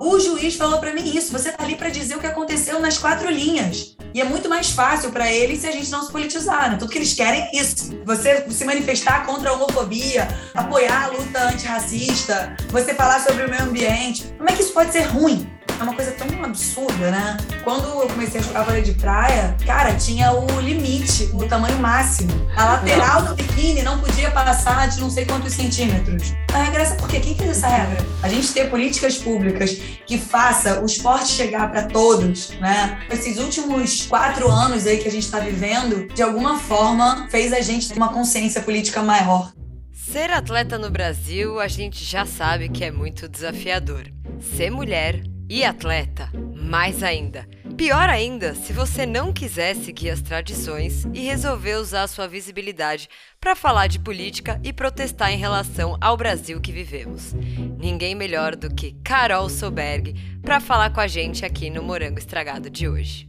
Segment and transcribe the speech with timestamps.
[0.00, 1.30] O juiz falou para mim isso.
[1.30, 3.94] Você tá ali para dizer o que aconteceu nas quatro linhas.
[4.14, 6.78] E é muito mais fácil para eles se a gente não se politizar, né?
[6.78, 7.94] Tudo que eles querem é isso.
[8.06, 13.62] Você se manifestar contra a homofobia, apoiar a luta antirracista, você falar sobre o meio
[13.62, 14.24] ambiente.
[14.38, 15.46] Como é que isso pode ser ruim?
[15.80, 16.09] é uma coisa
[16.50, 17.36] absurda, né?
[17.64, 22.30] Quando eu comecei a jogar vôlei de praia, cara, tinha o limite do tamanho máximo.
[22.56, 26.34] A lateral do biquíni não podia passar de não sei quantos centímetros.
[26.52, 28.04] A regra é essa, porque quem fez essa regra?
[28.22, 29.70] A gente ter políticas públicas
[30.06, 33.00] que faça o esporte chegar para todos, né?
[33.10, 37.60] Esses últimos quatro anos aí que a gente está vivendo, de alguma forma, fez a
[37.60, 39.52] gente ter uma consciência política maior.
[39.92, 44.10] Ser atleta no Brasil, a gente já sabe que é muito desafiador.
[44.56, 47.44] Ser mulher e atleta, mais ainda.
[47.76, 53.08] Pior ainda, se você não quiser seguir as tradições e resolver usar sua visibilidade
[53.40, 57.34] para falar de política e protestar em relação ao Brasil que vivemos.
[57.76, 62.70] Ninguém melhor do que Carol Soberg para falar com a gente aqui no Morango Estragado
[62.70, 63.28] de hoje.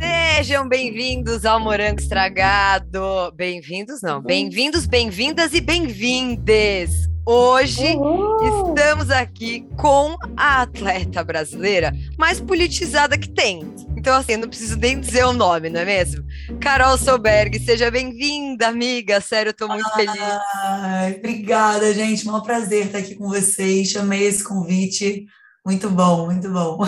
[0.00, 3.30] Sejam bem-vindos ao Morango Estragado.
[3.36, 4.20] Bem-vindos, não.
[4.20, 7.08] Bem-vindos, bem-vindas e bem-vindes.
[7.32, 8.70] Hoje Uhul.
[8.70, 13.72] estamos aqui com a atleta brasileira mais politizada que tem.
[13.96, 16.24] Então, assim, eu não preciso nem dizer o nome, não é mesmo?
[16.60, 19.20] Carol Solberg, seja bem-vinda, amiga.
[19.20, 21.18] Sério, eu tô muito Ai, feliz.
[21.18, 22.28] Obrigada, gente.
[22.28, 23.90] Um prazer estar aqui com vocês.
[23.90, 25.24] Chamei esse convite.
[25.64, 26.80] Muito bom, muito bom.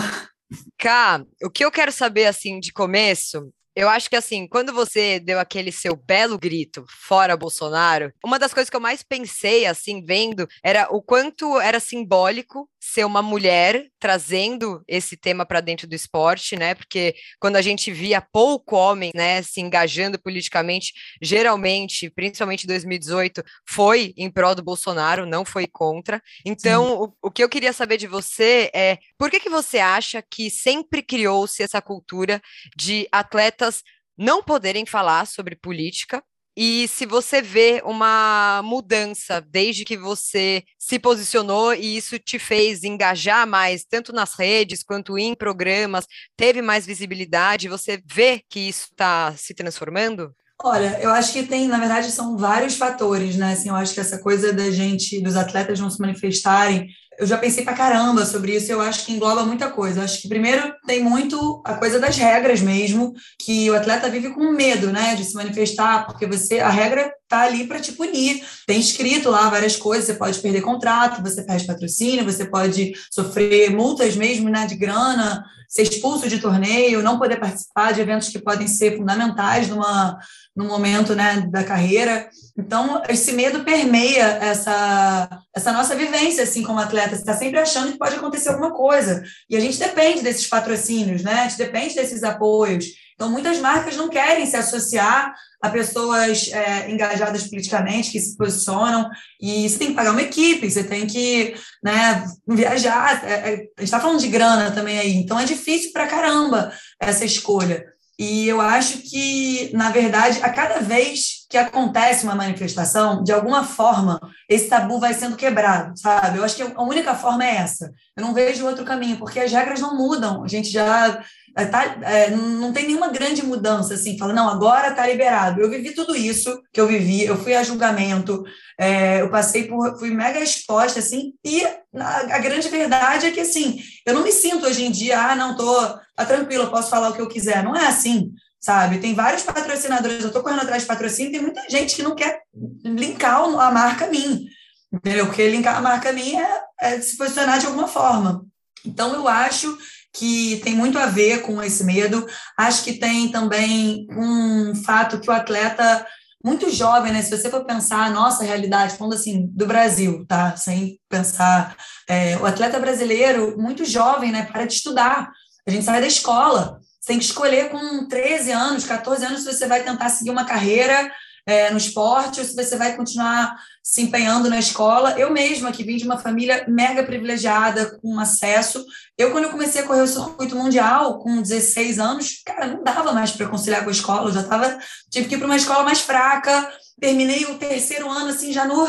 [0.77, 5.19] Cá, o que eu quero saber, assim, de começo, eu acho que assim, quando você
[5.19, 10.03] deu aquele seu belo grito fora Bolsonaro, uma das coisas que eu mais pensei assim
[10.03, 15.95] vendo era o quanto era simbólico ser uma mulher trazendo esse tema para dentro do
[15.95, 16.75] esporte, né?
[16.75, 23.41] Porque quando a gente via pouco homem, né, se engajando politicamente, geralmente, principalmente em 2018,
[23.65, 26.21] foi em prol do Bolsonaro, não foi contra.
[26.45, 30.21] Então, o, o, que eu queria saber de você é por que, que você acha
[30.21, 32.41] que sempre criou-se essa cultura
[32.75, 33.83] de atletas
[34.17, 36.21] não poderem falar sobre política
[36.55, 42.83] e se você vê uma mudança desde que você se posicionou e isso te fez
[42.83, 46.05] engajar mais, tanto nas redes quanto em programas,
[46.37, 50.33] teve mais visibilidade, você vê que isso está se transformando?
[50.65, 53.51] Olha, eu acho que tem, na verdade, são vários fatores, né?
[53.51, 56.87] Assim, eu acho que essa coisa da gente, dos atletas não se manifestarem,
[57.19, 59.99] eu já pensei pra caramba sobre isso, eu acho que engloba muita coisa.
[59.99, 64.29] Eu acho que primeiro tem muito a coisa das regras mesmo, que o atleta vive
[64.29, 68.43] com medo, né, de se manifestar, porque você a regra tá ali para te punir.
[68.67, 73.71] Tem escrito lá várias coisas, você pode perder contrato, você perde patrocínio, você pode sofrer
[73.71, 78.37] multas mesmo, né, de grana, ser expulso de torneio, não poder participar de eventos que
[78.37, 80.17] podem ser fundamentais numa
[80.55, 82.29] no momento né, da carreira.
[82.55, 87.15] Então, esse medo permeia essa, essa nossa vivência, assim, como atleta.
[87.15, 89.23] Você está sempre achando que pode acontecer alguma coisa.
[89.49, 91.33] E a gente depende desses patrocínios, né?
[91.33, 92.85] A gente depende desses apoios.
[93.15, 95.33] Então, muitas marcas não querem se associar
[95.63, 99.09] a pessoas é, engajadas politicamente, que se posicionam,
[99.41, 103.23] e você tem que pagar uma equipe, você tem que né, viajar.
[103.23, 106.73] É, é, a gente está falando de grana também aí, então é difícil para caramba
[106.99, 107.85] essa escolha.
[108.19, 113.63] E eu acho que, na verdade, a cada vez que acontece uma manifestação, de alguma
[113.63, 114.19] forma,
[114.49, 116.37] esse tabu vai sendo quebrado, sabe?
[116.37, 117.91] Eu acho que a única forma é essa.
[118.15, 120.43] Eu não vejo outro caminho, porque as regras não mudam.
[120.43, 125.05] A gente já tá, é, não tem nenhuma grande mudança, assim, fala, não, agora está
[125.05, 125.61] liberado.
[125.61, 128.43] Eu vivi tudo isso que eu vivi, eu fui a julgamento,
[128.79, 133.39] é, eu passei por, fui mega exposta, assim, e a, a, grande verdade é que,
[133.39, 136.89] assim, eu não me sinto hoje em dia, ah, não, tô tá tranquilo, eu posso
[136.89, 137.63] falar o que eu quiser.
[137.63, 138.99] Não é assim, sabe?
[138.99, 142.41] Tem vários patrocinadores, eu tô correndo atrás de patrocínio, tem muita gente que não quer
[142.83, 144.47] linkar a marca a mim,
[144.91, 145.27] entendeu?
[145.27, 148.45] Porque linkar a marca a mim é, é se posicionar de alguma forma.
[148.85, 149.77] Então, eu acho
[150.13, 152.27] que tem muito a ver com esse medo.
[152.57, 156.05] Acho que tem também um fato que o atleta
[156.43, 157.21] muito jovem, né?
[157.21, 160.55] Se você for pensar a nossa realidade, falando assim, do Brasil, tá?
[160.55, 161.75] Sem pensar,
[162.07, 164.43] é, o atleta brasileiro, muito jovem, né?
[164.43, 165.31] Para de estudar.
[165.65, 166.79] A gente sai da escola.
[166.99, 170.45] Você tem que escolher com 13 anos, 14 anos, se você vai tentar seguir uma
[170.45, 171.11] carreira
[171.45, 175.17] é, no esporte ou se você vai continuar se empenhando na escola.
[175.19, 178.85] Eu mesma, que vim de uma família mega privilegiada, com acesso,
[179.17, 183.11] eu, quando eu comecei a correr o circuito mundial, com 16 anos, cara, não dava
[183.11, 184.77] mais para conciliar com a escola, eu já tava,
[185.11, 188.87] tive que ir para uma escola mais fraca, terminei o terceiro ano, assim, já no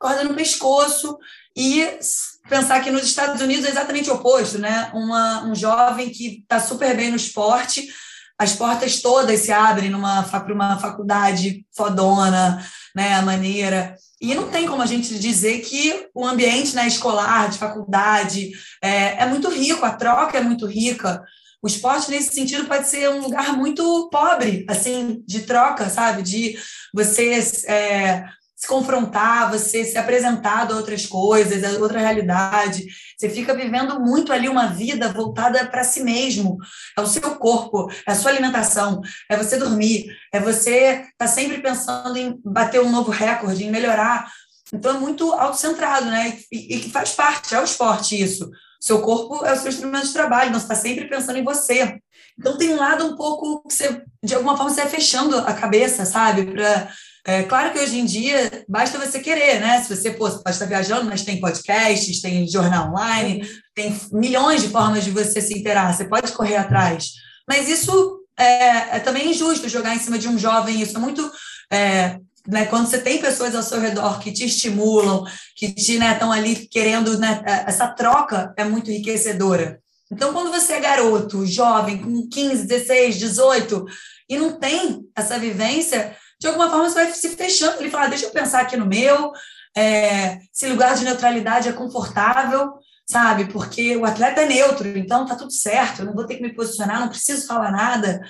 [0.00, 1.16] corda no pescoço,
[1.56, 1.88] e
[2.48, 4.90] pensar que nos Estados Unidos é exatamente o oposto, né?
[4.92, 7.88] Uma, um jovem que está super bem no esporte,
[8.38, 12.64] as portas todas se abrem numa para uma faculdade fodona,
[12.94, 13.96] né, maneira.
[14.20, 18.52] E não tem como a gente dizer que o ambiente né, escolar, de faculdade,
[18.82, 21.22] é, é muito rico, a troca é muito rica.
[21.62, 26.22] O esporte, nesse sentido, pode ser um lugar muito pobre, assim, de troca, sabe?
[26.22, 26.58] De
[26.92, 28.24] você é,
[28.56, 32.86] se confrontar, você se apresentar a outras coisas, a outra realidade.
[33.18, 36.56] Você fica vivendo muito ali uma vida voltada para si mesmo.
[36.96, 41.60] É o seu corpo, é a sua alimentação, é você dormir, é você tá sempre
[41.60, 44.30] pensando em bater um novo recorde, em melhorar.
[44.72, 46.38] Então é muito autocentrado, né?
[46.50, 48.50] E, que faz parte, é o esporte isso.
[48.80, 51.98] Seu corpo é o seu instrumento de trabalho, então você está sempre pensando em você.
[52.38, 55.54] Então tem um lado um pouco que você, de alguma forma, você vai fechando a
[55.54, 56.44] cabeça, sabe?
[56.46, 56.92] Para
[57.26, 59.82] é, claro que hoje em dia basta você querer, né?
[59.82, 64.68] Se você pô, pode estar viajando, mas tem podcasts, tem jornal online, tem milhões de
[64.68, 67.12] formas de você se interar, você pode correr atrás.
[67.48, 71.30] Mas isso é, é também injusto jogar em cima de um jovem, isso é muito.
[71.72, 75.24] É, né, quando você tem pessoas ao seu redor que te estimulam,
[75.56, 79.80] que te estão né, ali querendo, né, é, essa troca é muito enriquecedora.
[80.12, 83.86] Então, quando você é garoto, jovem, com 15, 16, 18,
[84.28, 86.14] e não tem essa vivência,
[86.44, 87.80] de alguma forma você vai se fechando.
[87.80, 89.32] Ele fala, deixa eu pensar aqui no meu,
[89.74, 92.74] é, se lugar de neutralidade é confortável,
[93.08, 93.46] sabe?
[93.46, 96.54] Porque o atleta é neutro, então tá tudo certo, eu não vou ter que me
[96.54, 98.20] posicionar, não preciso falar nada,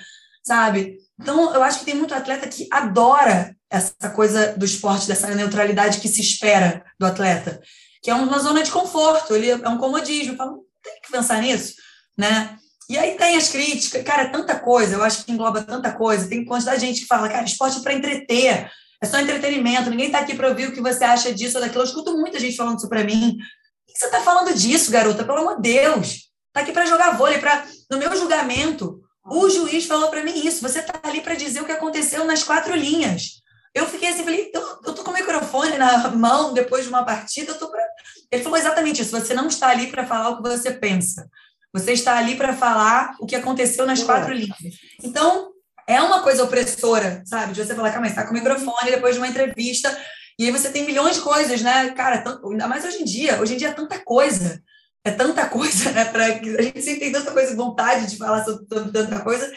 [0.41, 0.97] sabe?
[1.19, 5.99] Então, eu acho que tem muito atleta que adora essa coisa do esporte, dessa neutralidade
[5.99, 7.61] que se espera do atleta,
[8.01, 10.37] que é uma zona de conforto, ele é um comodismo.
[10.37, 11.73] Fala, não tem que pensar nisso,
[12.17, 12.57] né?
[12.89, 16.27] E aí tem as críticas, cara, é tanta coisa, eu acho que engloba tanta coisa.
[16.27, 18.69] Tem quantidade de gente que fala, cara, esporte é para entreter,
[19.01, 21.81] é só entretenimento, ninguém está aqui para ouvir o que você acha disso ou daquilo.
[21.81, 23.37] Eu escuto muita gente falando isso para mim.
[23.37, 25.23] O que você está falando disso, garota?
[25.23, 26.29] Pelo amor de Deus.
[26.47, 29.01] Está aqui para jogar vôlei, para no meu julgamento.
[29.25, 30.61] O juiz falou para mim isso.
[30.61, 33.41] Você está ali para dizer o que aconteceu nas quatro linhas.
[33.73, 37.03] Eu fiquei assim, falei, eu, eu tô com o microfone na mão depois de uma
[37.03, 37.83] partida, eu tô pra...
[38.31, 39.11] Ele falou exatamente isso.
[39.11, 41.27] Você não está ali para falar o que você pensa.
[41.75, 44.57] Você está ali para falar o que aconteceu nas quatro linhas.
[45.03, 45.51] Então,
[45.85, 47.51] é uma coisa opressora, sabe?
[47.51, 49.95] De você falar, calma, está com o microfone depois de uma entrevista,
[50.39, 51.89] e aí você tem milhões de coisas, né?
[51.91, 53.41] Cara, ainda mais hoje em dia.
[53.41, 54.63] Hoje em dia é tanta coisa.
[55.03, 56.05] É tanta coisa, né?
[56.05, 59.51] Pra, a gente sempre tem tanta coisa, vontade de falar sobre, sobre tanta coisa.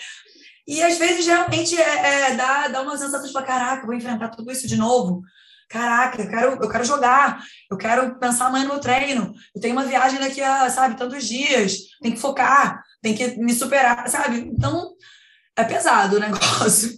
[0.66, 4.30] E às vezes realmente é, é, dá, dá uma sensação de falar, caraca, vou enfrentar
[4.30, 5.22] tudo isso de novo
[5.68, 9.74] caraca, eu quero, eu quero jogar, eu quero pensar amanhã no meu treino, eu tenho
[9.74, 14.38] uma viagem daqui a, sabe, tantos dias, tem que focar, tem que me superar, sabe?
[14.38, 14.94] Então,
[15.56, 16.90] é pesado o negócio.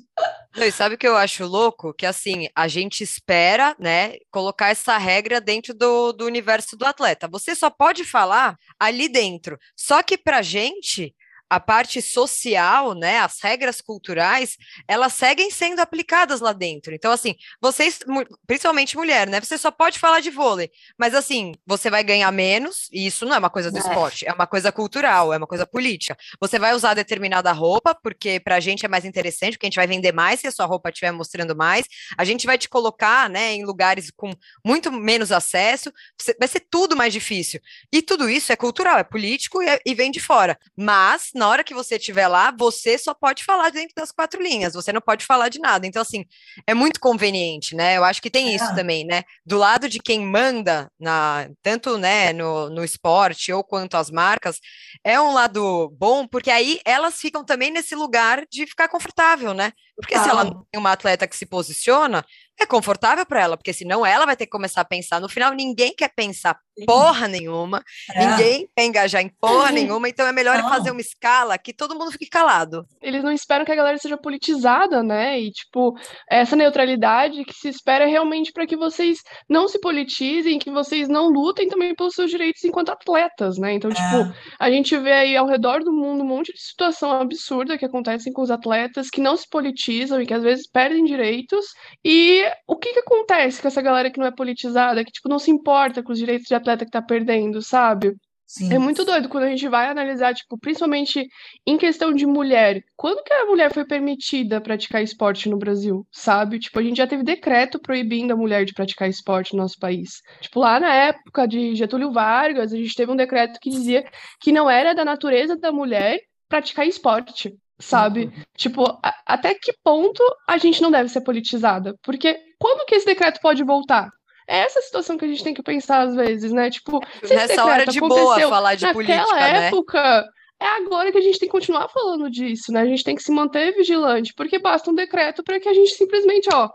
[0.56, 1.94] E sabe o que eu acho louco?
[1.94, 7.28] Que assim, a gente espera, né, colocar essa regra dentro do, do universo do atleta.
[7.28, 9.58] Você só pode falar ali dentro.
[9.76, 11.14] Só que pra gente,
[11.50, 14.56] a parte social, né, as regras culturais,
[14.86, 16.94] elas seguem sendo aplicadas lá dentro.
[16.94, 17.98] Então, assim, vocês,
[18.46, 22.88] principalmente mulher, né, você só pode falar de vôlei, mas assim, você vai ganhar menos,
[22.92, 23.80] e isso não é uma coisa do é.
[23.80, 26.16] esporte, é uma coisa cultural, é uma coisa política.
[26.40, 29.88] Você vai usar determinada roupa, porque pra gente é mais interessante, porque a gente vai
[29.88, 31.86] vender mais se a sua roupa estiver mostrando mais.
[32.16, 34.32] A gente vai te colocar, né, em lugares com
[34.64, 35.92] muito menos acesso,
[36.38, 37.60] vai ser tudo mais difícil.
[37.92, 40.56] E tudo isso é cultural, é político e, é, e vem de fora.
[40.76, 44.74] Mas na hora que você estiver lá, você só pode falar dentro das quatro linhas,
[44.74, 45.86] você não pode falar de nada.
[45.86, 46.26] Então, assim,
[46.66, 47.96] é muito conveniente, né?
[47.96, 48.74] Eu acho que tem isso é.
[48.74, 49.22] também, né?
[49.44, 54.60] Do lado de quem manda, na, tanto né, no, no esporte ou quanto as marcas,
[55.02, 59.72] é um lado bom, porque aí elas ficam também nesse lugar de ficar confortável, né?
[60.00, 62.24] Porque se ela não tem uma atleta que se posiciona,
[62.60, 65.18] é confortável para ela, porque senão ela vai ter que começar a pensar.
[65.18, 67.82] No final, ninguém quer pensar porra nenhuma,
[68.14, 68.26] é.
[68.26, 72.10] ninguém quer engajar em porra nenhuma, então é melhor fazer uma escala que todo mundo
[72.12, 72.86] fique calado.
[73.02, 75.38] Eles não esperam que a galera seja politizada, né?
[75.40, 75.94] E, tipo,
[76.30, 81.28] essa neutralidade que se espera realmente para que vocês não se politizem, que vocês não
[81.28, 83.74] lutem também pelos seus direitos enquanto atletas, né?
[83.74, 84.24] Então, tipo, é.
[84.24, 87.84] tipo, a gente vê aí ao redor do mundo um monte de situação absurda que
[87.84, 91.66] acontecem com os atletas que não se politizam e que às vezes perdem direitos.
[92.04, 95.38] E o que que acontece com essa galera que não é politizada, que, tipo, não
[95.38, 98.14] se importa com os direitos de atleta que tá perdendo, sabe?
[98.50, 98.74] Sim.
[98.74, 101.24] É muito doido quando a gente vai analisar, tipo, principalmente
[101.64, 102.82] em questão de mulher.
[102.96, 106.58] Quando que a mulher foi permitida praticar esporte no Brasil, sabe?
[106.58, 110.20] Tipo, a gente já teve decreto proibindo a mulher de praticar esporte no nosso país.
[110.40, 114.04] Tipo, lá na época de Getúlio Vargas, a gente teve um decreto que dizia
[114.40, 116.18] que não era da natureza da mulher
[116.48, 118.24] praticar esporte, sabe?
[118.24, 118.42] Uhum.
[118.56, 121.94] Tipo, a, até que ponto a gente não deve ser politizada?
[122.02, 124.08] Porque quando que esse decreto pode voltar?
[124.46, 126.70] É essa situação que a gente tem que pensar às vezes, né?
[126.70, 129.68] Tipo, se Nessa hora de boa falar de política, né?
[129.68, 130.24] época,
[130.60, 132.80] é agora que a gente tem que continuar falando disso, né?
[132.80, 135.92] A gente tem que se manter vigilante, porque basta um decreto para que a gente
[135.92, 136.68] simplesmente, ó,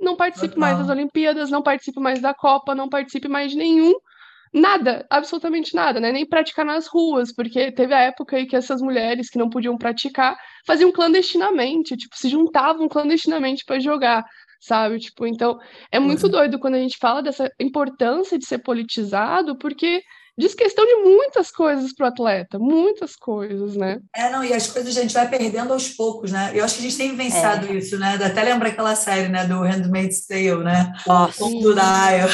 [0.00, 0.60] não participe Total.
[0.60, 3.94] mais das Olimpíadas, não participe mais da Copa, não participe mais de nenhum
[4.52, 6.12] nada, absolutamente nada, né?
[6.12, 9.78] Nem praticar nas ruas, porque teve a época aí que essas mulheres que não podiam
[9.78, 14.24] praticar faziam clandestinamente, tipo, se juntavam clandestinamente para jogar,
[14.60, 14.98] sabe?
[14.98, 15.58] Tipo, então
[15.90, 16.30] é muito uhum.
[16.30, 20.02] doido quando a gente fala dessa importância de ser politizado, porque
[20.36, 23.98] diz questão de muitas coisas para o atleta, muitas coisas, né?
[24.14, 26.52] É, não, e as coisas a gente vai perdendo aos poucos, né?
[26.54, 27.72] Eu acho que a gente tem vivenciado é.
[27.72, 28.18] isso, né?
[28.22, 30.92] Até lembra aquela série, né, do Handmaid's Tale, né?
[31.06, 31.44] Nossa.
[31.44, 32.28] O do Daya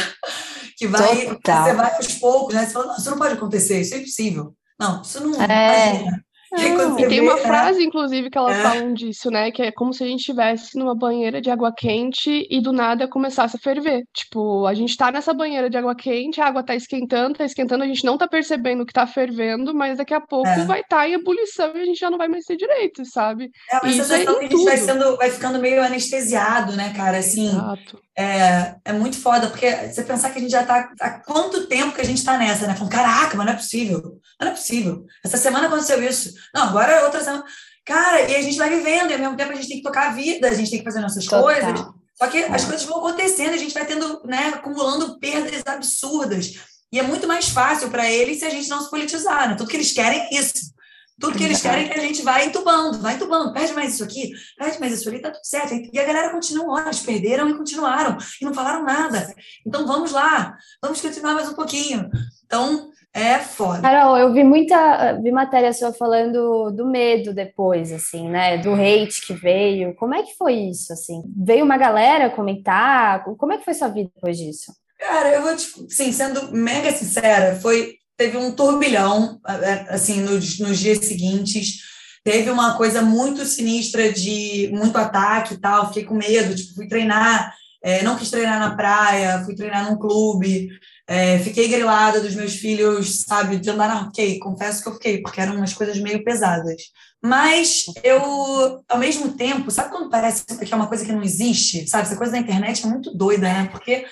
[0.79, 2.65] que vai, você vai aos poucos, né?
[2.65, 4.55] Você fala, não, isso não pode acontecer, isso é impossível.
[4.79, 5.43] Não, isso não.
[5.43, 5.91] É.
[5.91, 6.29] Imagina.
[6.57, 8.63] E, e tem uma frase, inclusive, que elas é.
[8.63, 9.51] falam disso, né?
[9.51, 13.07] Que é como se a gente estivesse numa banheira de água quente e do nada
[13.07, 14.05] começasse a ferver.
[14.15, 17.85] Tipo, a gente tá nessa banheira de água quente, a água tá esquentando, tá esquentando,
[17.85, 20.65] a gente não tá percebendo que tá fervendo, mas daqui a pouco é.
[20.65, 23.51] vai estar tá em ebulição e a gente já não vai mais ter direito, sabe?
[23.71, 27.19] É uma sensação é que a gente vai, sendo, vai ficando meio anestesiado, né, cara?
[27.19, 28.01] Assim, Exato.
[28.21, 30.91] É, é muito foda, porque você pensar que a gente já tá.
[31.01, 32.75] Há quanto tempo que a gente tá nessa, né?
[32.75, 34.19] Falando, caraca, mas não é possível.
[34.39, 35.07] Mas não é possível.
[35.25, 36.35] Essa semana aconteceu isso.
[36.53, 37.45] Não, agora é outra semana.
[37.87, 40.09] Cara, e a gente vai vivendo, e ao mesmo tempo a gente tem que tocar
[40.09, 41.45] a vida, a gente tem que fazer nossas Total.
[41.45, 41.87] coisas.
[42.17, 46.55] Só que as coisas vão acontecendo, a gente vai tendo, né, acumulando perdas absurdas.
[46.91, 49.55] E é muito mais fácil para eles se a gente não se politizar, né?
[49.55, 50.73] Tudo que eles querem é isso.
[51.21, 54.05] Tudo que eles querem é que a gente vá entubando, vai entubando, perde mais isso
[54.05, 55.75] aqui, perde mais isso ali, tá tudo certo.
[55.75, 59.35] E a galera continua, olha, eles perderam e continuaram, e não falaram nada.
[59.67, 62.09] Então vamos lá, vamos continuar mais um pouquinho.
[62.45, 63.83] Então, é foda.
[63.83, 68.59] Carol, eu vi muita, vi matéria sua falando do medo depois, assim, né?
[68.59, 69.95] Do hate que veio.
[69.97, 71.23] Como é que foi isso, assim?
[71.37, 73.25] Veio uma galera comentar?
[73.25, 74.73] Como é que foi sua vida depois disso?
[74.99, 79.41] Cara, eu vou, tipo, sim, sendo mega sincera, foi teve um turbilhão,
[79.89, 81.79] assim, nos, nos dias seguintes.
[82.25, 85.87] Teve uma coisa muito sinistra de muito ataque e tal.
[85.87, 89.97] Fiquei com medo, tipo, fui treinar, é, não quis treinar na praia, fui treinar num
[89.97, 90.69] clube.
[91.07, 95.23] É, fiquei grilada dos meus filhos, sabe, de andar na ok, confesso que eu fiquei,
[95.23, 96.83] porque eram umas coisas meio pesadas.
[97.23, 101.89] Mas eu, ao mesmo tempo, sabe quando parece que é uma coisa que não existe?
[101.89, 103.69] Sabe, essa coisa da internet é muito doida, né?
[103.73, 104.05] Porque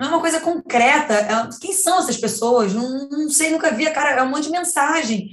[0.00, 1.12] não é uma coisa concreta.
[1.12, 2.72] É, quem são essas pessoas?
[2.72, 5.28] Não, não sei, nunca vi, cara, é um monte de mensagem.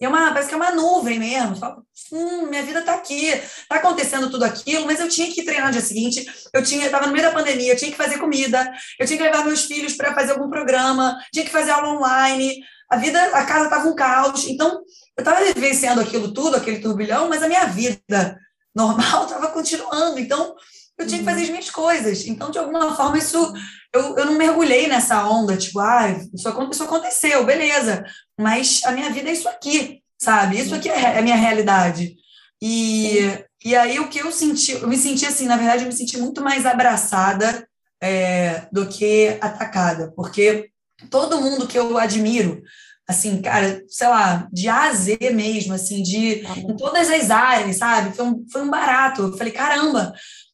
[0.00, 1.56] É uma, parece que é uma nuvem mesmo.
[1.56, 5.66] Falo, hum, minha vida está aqui, está acontecendo tudo aquilo, mas eu tinha que treinar
[5.66, 6.24] no dia seguinte.
[6.54, 9.24] Eu tinha, estava no meio da pandemia, eu tinha que fazer comida, eu tinha que
[9.24, 12.62] levar meus filhos para fazer algum programa, tinha que fazer aula online.
[12.90, 14.46] A vida, a casa estava um caos.
[14.46, 14.82] Então,
[15.16, 18.38] eu estava vivenciando aquilo tudo, aquele turbilhão, mas a minha vida
[18.72, 20.18] normal estava continuando.
[20.20, 20.54] Então,
[20.96, 22.26] eu tinha que fazer as minhas coisas.
[22.26, 23.52] Então, de alguma forma, isso
[23.92, 26.30] eu, eu não mergulhei nessa onda, tipo, ah, isso,
[26.70, 28.04] isso aconteceu, beleza,
[28.38, 30.58] mas a minha vida é isso aqui, sabe?
[30.58, 32.16] Isso aqui é a minha realidade.
[32.60, 33.18] E,
[33.64, 36.16] e aí o que eu senti, eu me senti assim, na verdade, eu me senti
[36.18, 37.66] muito mais abraçada
[38.00, 40.70] é, do que atacada, porque
[41.10, 42.62] todo mundo que eu admiro,
[43.08, 47.76] assim, cara, sei lá, de A a Z mesmo, assim, de em todas as áreas,
[47.76, 48.14] sabe?
[48.16, 49.22] Foi um, foi um barato.
[49.22, 50.12] Eu falei, caramba,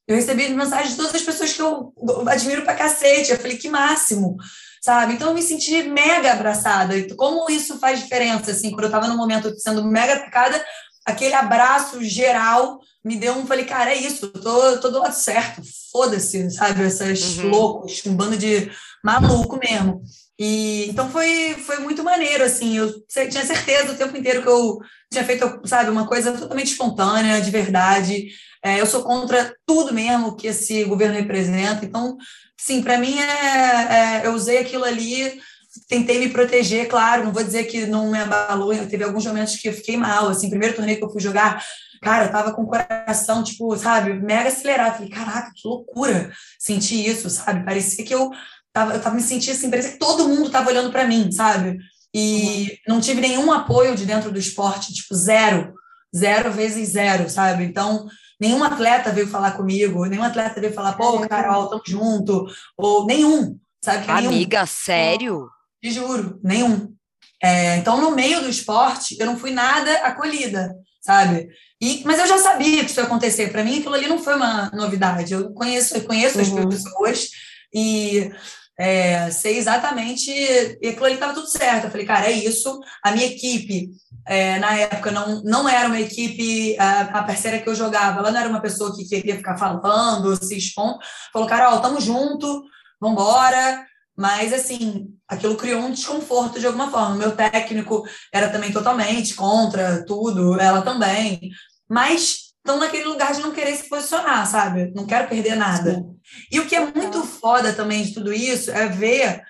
[0.09, 1.93] eu recebi mensagens de todas as pessoas que eu
[2.27, 3.31] admiro pra cacete.
[3.31, 4.39] Eu falei, que máximo,
[4.81, 5.13] sabe?
[5.13, 6.95] Então eu me senti mega abraçada.
[7.15, 10.65] Como isso faz diferença, assim, quando eu estava no momento sendo mega atacada,
[11.05, 13.47] aquele abraço geral me deu um.
[13.47, 15.61] Falei, cara, é isso, eu tô, tô do lado certo,
[15.93, 16.85] foda-se, sabe?
[16.85, 17.51] Essas uhum.
[17.51, 18.71] loucos, um bando de
[19.05, 20.03] maluco mesmo.
[20.39, 22.77] E então foi, foi muito maneiro, assim.
[22.77, 24.79] Eu tinha certeza o tempo inteiro que eu
[25.11, 28.29] tinha feito, sabe, uma coisa totalmente espontânea, de verdade.
[28.65, 31.85] É, eu sou contra tudo mesmo que esse governo representa.
[31.85, 32.17] Então,
[32.57, 35.41] sim, para mim, é, é, eu usei aquilo ali,
[35.89, 39.69] tentei me proteger, claro, não vou dizer que não me abalou, teve alguns momentos que
[39.69, 41.65] eu fiquei mal, assim, primeiro torneio que eu fui jogar,
[42.03, 47.07] cara, eu tava com o coração, tipo, sabe, mega acelerado, falei, caraca, que loucura sentir
[47.07, 48.31] isso, sabe, parecia que eu
[48.79, 51.79] tava, eu tava me sentindo assim, parecia que todo mundo tava olhando para mim, sabe,
[52.15, 52.95] e uhum.
[52.95, 55.75] não tive nenhum apoio de dentro do esporte, tipo, zero,
[56.17, 58.07] zero vezes zero, sabe, então
[58.41, 63.59] Nenhum atleta veio falar comigo, nenhum atleta veio falar, pô, Carol, tamo junto, ou nenhum,
[63.83, 64.09] sabe?
[64.09, 64.67] Amiga, nenhum.
[64.67, 65.49] sério?
[65.83, 66.95] Te juro, nenhum.
[67.43, 71.49] É, então, no meio do esporte, eu não fui nada acolhida, sabe?
[71.81, 73.51] E, mas eu já sabia que isso ia acontecer.
[73.51, 75.33] Para mim, aquilo ali não foi uma novidade.
[75.33, 76.69] Eu conheço, eu conheço uhum.
[76.69, 77.29] as pessoas
[77.75, 78.31] e
[78.79, 80.31] é, exatamente.
[80.31, 81.85] E aquilo ali estava tudo certo.
[81.85, 82.79] Eu falei, cara, é isso.
[83.03, 83.91] A minha equipe
[84.25, 88.31] é, na época não, não era uma equipe, a, a, parceira que eu jogava, ela
[88.31, 90.99] não era uma pessoa que queria ficar falando, se expondo.
[91.33, 92.63] Falou, Carol, tamo junto,
[93.01, 93.85] vambora.
[94.17, 97.15] Mas, assim, aquilo criou um desconforto de alguma forma.
[97.15, 101.51] O meu técnico era também totalmente contra tudo, ela também.
[101.89, 104.93] Mas estão naquele lugar de não querer se posicionar, sabe?
[104.95, 106.05] Não quero perder nada.
[106.53, 109.43] E o que é muito foda também de tudo isso é ver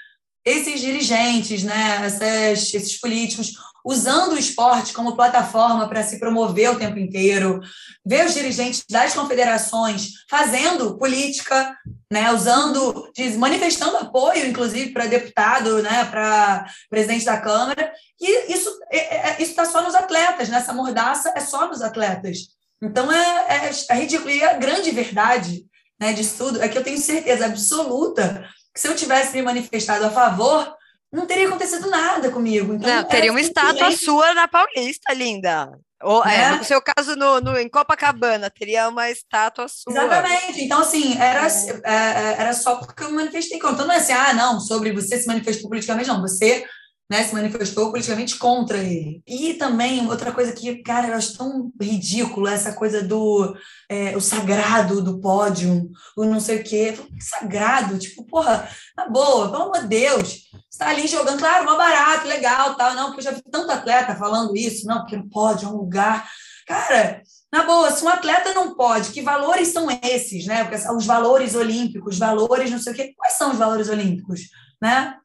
[0.44, 6.78] esses dirigentes, né, esses, esses políticos usando o esporte como plataforma para se promover o
[6.78, 7.60] tempo inteiro,
[8.04, 11.76] ver os dirigentes das confederações fazendo política,
[12.12, 18.98] né, usando, manifestando apoio, inclusive, para deputado, né, para presidente da Câmara, e isso é,
[18.98, 20.58] é, é está só nos atletas, né?
[20.58, 22.57] essa mordaça é só nos atletas.
[22.82, 24.30] Então, é, é, é ridículo.
[24.30, 25.64] E a grande verdade
[26.00, 30.04] né, disso tudo é que eu tenho certeza absoluta que se eu tivesse me manifestado
[30.04, 30.76] a favor
[31.10, 32.74] não teria acontecido nada comigo.
[32.74, 35.72] Então, não, teria uma estátua sua na Paulista, linda.
[36.02, 36.56] Ou, é, né?
[36.56, 39.92] no seu caso, no, no, em Copacabana, teria uma estátua sua.
[39.92, 40.62] Exatamente.
[40.62, 41.80] Então, assim, era, é.
[41.84, 43.56] é, é era só porque eu me manifestei.
[43.56, 46.20] Então, não é assim, ah, não, sobre você se manifestou politicamente, não.
[46.20, 46.64] Você
[47.10, 49.22] né, se manifestou politicamente contra ele.
[49.26, 53.56] E também, outra coisa que, cara, eu acho tão ridículo, essa coisa do
[53.88, 56.98] é, o sagrado do pódio, o não sei o quê.
[57.18, 62.28] Sagrado, tipo, porra, na boa, pelo amor de Deus está ali jogando, claro, uma barato,
[62.28, 65.64] legal, tal, não, porque eu já vi tanto atleta falando isso, não, porque não pode,
[65.64, 66.28] é um lugar.
[66.66, 70.64] Cara, na boa, se um atleta não pode, que valores são esses, né?
[70.64, 74.42] Porque os valores olímpicos, valores não sei o quê, quais são os valores olímpicos,
[74.80, 75.16] né?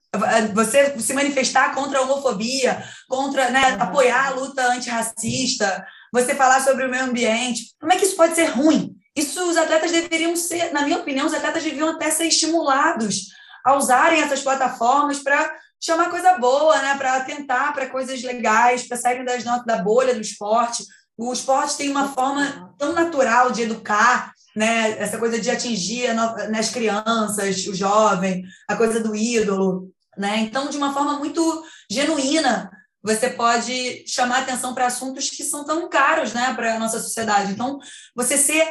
[0.54, 6.86] Você se manifestar contra a homofobia, contra, né, apoiar a luta antirracista, você falar sobre
[6.86, 8.96] o meio ambiente, como é que isso pode ser ruim?
[9.16, 13.28] Isso os atletas deveriam ser, na minha opinião, os atletas deviam até ser estimulados
[13.64, 16.96] a usarem essas plataformas para chamar coisa boa, né?
[16.98, 20.84] para atentar para coisas legais, para saírem das notas da bolha do esporte.
[21.18, 24.98] O esporte tem uma forma tão natural de educar, né?
[25.00, 26.14] essa coisa de atingir
[26.50, 29.93] nas crianças, o jovem, a coisa do ídolo.
[30.18, 30.40] Né?
[30.40, 32.72] Então, de uma forma muito genuína,
[33.04, 37.52] você pode chamar atenção para assuntos que são tão caros né, para a nossa sociedade.
[37.52, 37.78] Então,
[38.16, 38.66] você ser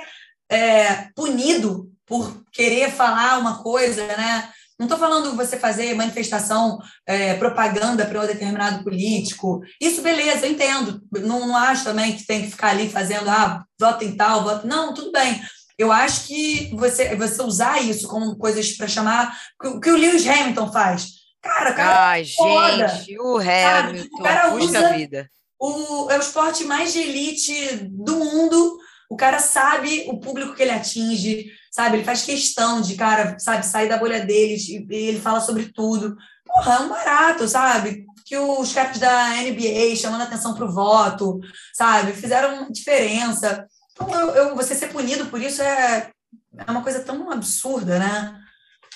[0.51, 4.49] é, punido por querer falar uma coisa, né?
[4.79, 9.61] Não estou falando você fazer manifestação, é, propaganda para um determinado político.
[9.81, 11.01] Isso, beleza, eu entendo.
[11.21, 14.65] Não, não acho também que tem que ficar ali fazendo, ah, voto em tal.
[14.65, 15.41] Não, tudo bem.
[15.79, 19.39] Eu acho que você, você usar isso como coisas para chamar.
[19.63, 21.22] O que o Lewis Hamilton faz?
[21.43, 22.09] Cara, cara.
[22.11, 25.29] Ai, foda, gente, o Hamilton, o cara usa vida.
[25.59, 28.79] O, é o esporte mais de elite do mundo.
[29.11, 31.97] O cara sabe o público que ele atinge, sabe?
[31.97, 36.17] Ele faz questão de, cara, sabe, sair da bolha deles e ele fala sobre tudo.
[36.47, 38.07] Porra, é um barato, sabe?
[38.25, 41.41] Que os caras da NBA chamando atenção para o voto,
[41.75, 42.13] sabe?
[42.13, 43.67] Fizeram diferença.
[43.93, 46.11] Então, eu, eu, você ser punido por isso é,
[46.57, 48.41] é uma coisa tão absurda, né?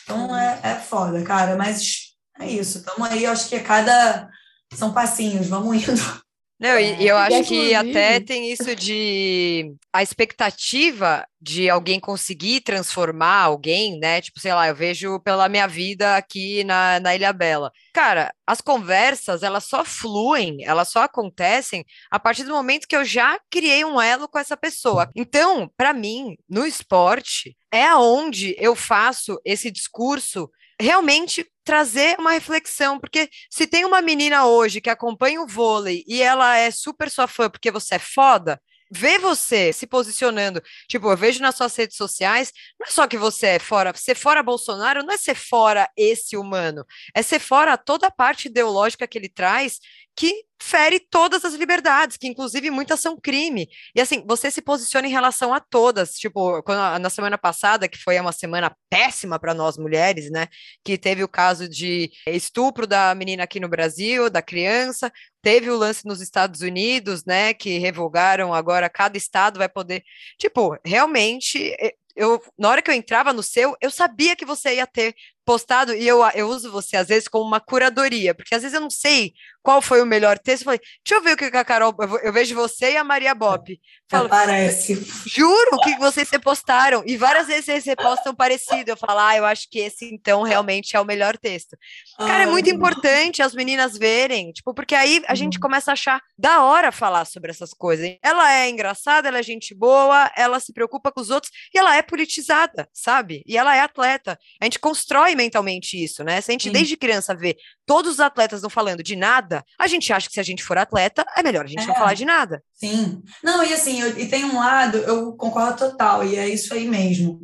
[0.05, 1.57] Então, é, é foda, cara.
[1.57, 2.06] Mas
[2.41, 2.79] é isso.
[2.79, 4.29] Estamos aí, acho que a cada...
[4.75, 6.27] São passinhos, vamos indo.
[6.59, 12.63] Não, e, e eu acho que até tem isso de a expectativa de alguém conseguir
[12.63, 14.23] transformar alguém, né?
[14.23, 17.71] Tipo, sei lá, eu vejo pela minha vida aqui na, na Ilha Bela.
[17.93, 23.05] Cara, as conversas, elas só fluem, elas só acontecem a partir do momento que eu
[23.05, 25.11] já criei um elo com essa pessoa.
[25.15, 30.51] Então, para mim, no esporte, é aonde eu faço esse discurso
[30.81, 36.23] realmente trazer uma reflexão, porque se tem uma menina hoje que acompanha o vôlei e
[36.23, 41.17] ela é super sua fã porque você é foda, ver você se posicionando, tipo, eu
[41.17, 45.03] vejo nas suas redes sociais, não é só que você é fora, ser fora Bolsonaro
[45.03, 49.29] não é ser fora esse humano, é ser fora toda a parte ideológica que ele
[49.29, 49.79] traz,
[50.17, 53.69] que fere todas as liberdades, que inclusive muitas são crime.
[53.95, 56.15] E assim, você se posiciona em relação a todas.
[56.15, 60.49] Tipo, quando, na semana passada, que foi uma semana péssima para nós mulheres, né?
[60.83, 65.13] Que teve o caso de estupro da menina aqui no Brasil, da criança,
[65.47, 67.55] teve o lance nos Estados Unidos, né?
[67.55, 70.03] Que revogaram agora, cada estado vai poder.
[70.37, 71.73] Tipo, realmente.
[72.17, 75.15] Eu, na hora que eu entrava no seu, eu sabia que você ia ter
[75.47, 78.81] postado, e eu, eu uso você às vezes como uma curadoria, porque às vezes eu
[78.81, 79.33] não sei
[79.67, 80.63] qual foi o melhor texto.
[80.63, 81.93] Eu falei, deixa eu ver o que a Carol.
[81.99, 83.81] Eu, eu vejo você e a Maria Bop.
[84.09, 84.95] Falo, Aparece.
[85.27, 87.03] Juro que vocês repostaram.
[87.05, 88.93] E várias vezes vocês repostam parecido.
[88.93, 91.77] Eu falo, ah, eu acho que esse então realmente é o melhor texto.
[92.17, 95.63] Cara, é muito importante as meninas verem, tipo, porque aí a gente uhum.
[95.63, 98.17] começa a achar da hora falar sobre essas coisas.
[98.23, 101.97] Ela é engraçada, ela é gente boa, ela se preocupa com os outros e ela
[101.97, 103.43] é politizada, sabe?
[103.45, 104.39] E ela é atleta.
[104.61, 106.41] A gente constrói mentalmente isso, né?
[106.41, 106.73] Se a gente Sim.
[106.73, 110.41] desde criança vê todos os atletas não falando de nada, a gente acha que se
[110.41, 111.87] a gente for atleta, é melhor a gente é.
[111.87, 112.63] não falar de nada.
[112.75, 113.23] Sim.
[113.43, 116.89] Não, e assim, eu, e tem um lado, eu concordo total, e é isso aí
[116.89, 117.41] mesmo.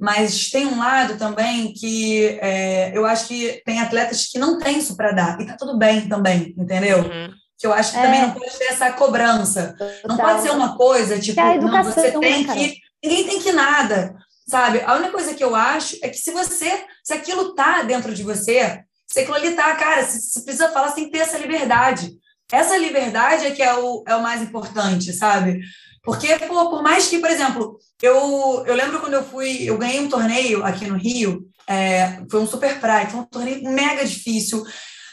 [0.00, 4.78] Mas tem um lado também que é, eu acho que tem atletas que não têm
[4.78, 6.98] isso para dar, e tá tudo bem também, entendeu?
[6.98, 7.32] Uhum.
[7.58, 8.02] que eu acho que é.
[8.02, 9.76] também não pode ter essa cobrança.
[10.06, 12.76] Não pode ser uma coisa, tipo, é não, você tem né, que.
[13.04, 14.14] Ninguém tem que nada,
[14.52, 14.82] sabe?
[14.82, 18.22] A única coisa que eu acho é que se você, se aquilo tá dentro de
[18.22, 21.38] você, se aquilo ali tá, cara, se, se precisa falar, você tem que ter essa
[21.38, 22.12] liberdade.
[22.52, 25.60] Essa liberdade é que é o, é o mais importante, sabe?
[26.02, 30.00] Porque, pô, por mais que, por exemplo, eu, eu lembro quando eu fui, eu ganhei
[30.00, 34.62] um torneio aqui no Rio, é, foi um super praia, foi um torneio mega difícil.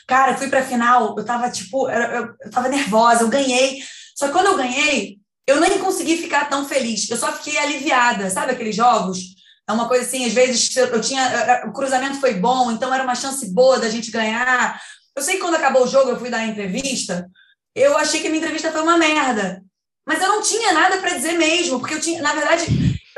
[0.05, 3.81] Cara, fui pra final, eu tava, tipo, eu, eu, tava nervosa, eu ganhei.
[4.13, 5.18] Só que quando eu ganhei,
[5.49, 9.19] eu nem consegui ficar tão feliz, eu só fiquei aliviada, sabe aqueles jogos?
[9.67, 13.15] É uma coisa assim, às vezes eu tinha, o cruzamento foi bom, então era uma
[13.15, 14.79] chance boa da gente ganhar.
[15.15, 17.29] Eu sei que quando acabou o jogo, eu fui dar a entrevista,
[17.75, 19.63] eu achei que a minha entrevista foi uma merda.
[20.07, 22.65] Mas eu não tinha nada para dizer mesmo, porque eu tinha, na verdade,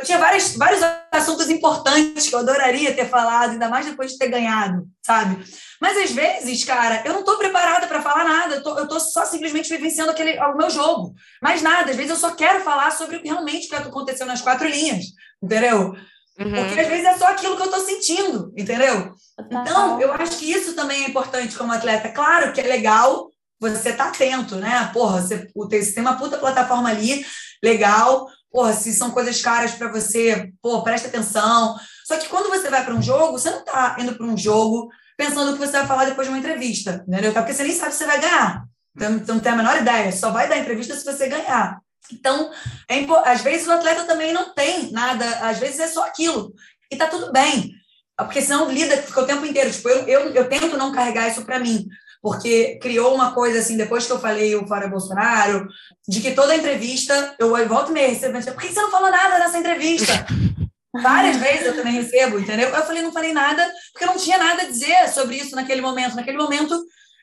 [0.01, 4.17] eu tinha vários, vários assuntos importantes que eu adoraria ter falado, ainda mais depois de
[4.17, 5.43] ter ganhado, sabe?
[5.79, 8.99] Mas às vezes, cara, eu não estou preparada para falar nada, eu tô, eu tô
[8.99, 11.13] só simplesmente vivenciando aquele, o meu jogo.
[11.41, 14.67] Mais nada, às vezes eu só quero falar sobre o que realmente aconteceu nas quatro
[14.67, 15.05] linhas,
[15.41, 15.95] entendeu?
[16.39, 16.51] Uhum.
[16.51, 19.13] Porque às vezes é só aquilo que eu estou sentindo, entendeu?
[19.39, 22.09] Então, eu acho que isso também é importante como atleta.
[22.09, 24.89] Claro que é legal você tá atento, né?
[24.91, 27.23] Porra, você, você tem uma puta plataforma ali,
[27.63, 28.27] legal.
[28.51, 31.77] Porra, se são coisas caras para você, pô, presta atenção.
[32.05, 34.89] Só que quando você vai para um jogo, você não tá indo para um jogo
[35.17, 37.31] pensando o que você vai falar depois de uma entrevista, entendeu?
[37.31, 38.65] Porque você nem sabe se você vai ganhar.
[38.95, 40.11] Então, você não tem a menor ideia.
[40.11, 41.79] Só vai dar entrevista se você ganhar.
[42.11, 42.51] Então,
[42.89, 46.53] é, às vezes o atleta também não tem nada, às vezes é só aquilo.
[46.91, 47.71] E tá tudo bem.
[48.17, 49.71] Porque senão lida, fica o tempo inteiro.
[49.71, 51.87] Tipo, eu, eu, eu tento não carregar isso para mim
[52.21, 55.67] porque criou uma coisa assim, depois que eu falei o Fora Bolsonaro,
[56.07, 59.39] de que toda entrevista, eu, volto e meia recebo, por que você não falou nada
[59.39, 60.13] nessa entrevista?
[61.01, 62.69] Várias vezes eu também recebo, entendeu?
[62.69, 65.81] Eu falei, não falei nada, porque eu não tinha nada a dizer sobre isso naquele
[65.81, 66.15] momento.
[66.15, 66.77] Naquele momento,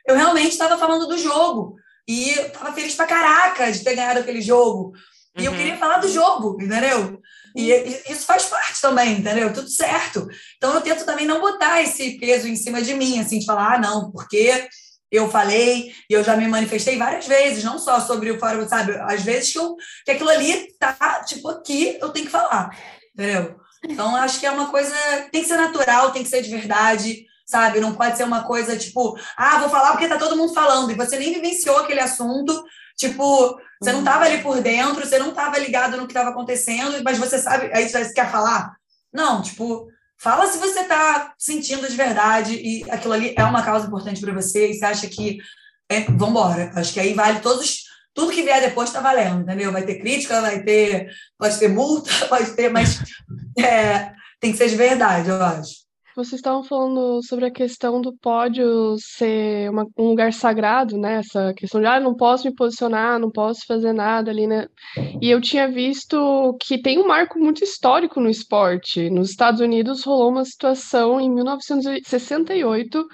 [0.07, 1.77] eu realmente estava falando do jogo.
[2.09, 4.95] E estava feliz pra caraca de ter ganhado aquele jogo.
[5.37, 5.53] E uhum.
[5.53, 7.21] eu queria falar do jogo, entendeu?
[7.55, 7.71] E
[8.09, 9.53] isso faz parte também, entendeu?
[9.53, 10.27] Tudo certo.
[10.57, 13.75] Então eu tento também não botar esse peso em cima de mim, assim, de falar,
[13.75, 14.67] ah, não, porque
[15.11, 18.93] eu falei e eu já me manifestei várias vezes, não só sobre o fórum, sabe?
[19.01, 22.77] Às vezes que, eu, que aquilo ali tá, tipo, aqui eu tenho que falar,
[23.15, 23.59] entendeu?
[23.85, 24.95] Então, acho que é uma coisa,
[25.31, 27.81] tem que ser natural, tem que ser de verdade, sabe?
[27.81, 30.97] Não pode ser uma coisa tipo, ah, vou falar porque tá todo mundo falando, e
[30.97, 32.65] você nem vivenciou aquele assunto,
[32.97, 37.03] tipo, você não tava ali por dentro, você não tava ligado no que estava acontecendo,
[37.03, 38.77] mas você sabe, aí você quer falar?
[39.13, 39.89] Não, tipo,
[40.21, 44.33] Fala se você está sentindo de verdade e aquilo ali é uma causa importante para
[44.33, 45.39] você e você acha que
[45.89, 46.73] é, vambora.
[46.75, 47.85] Acho que aí vale todos.
[48.13, 49.71] Tudo que vier depois está valendo, entendeu?
[49.71, 51.09] Vai ter crítica, vai ter.
[51.39, 52.99] Pode ter multa, pode ter, mas
[53.57, 55.88] é, tem que ser de verdade, eu acho.
[56.19, 61.19] Vocês estavam falando sobre a questão do pódio ser uma, um lugar sagrado, né?
[61.19, 64.67] Essa questão de, ah, não posso me posicionar, não posso fazer nada ali, né?
[65.23, 69.09] E eu tinha visto que tem um marco muito histórico no esporte.
[69.11, 73.07] Nos Estados Unidos rolou uma situação em 1968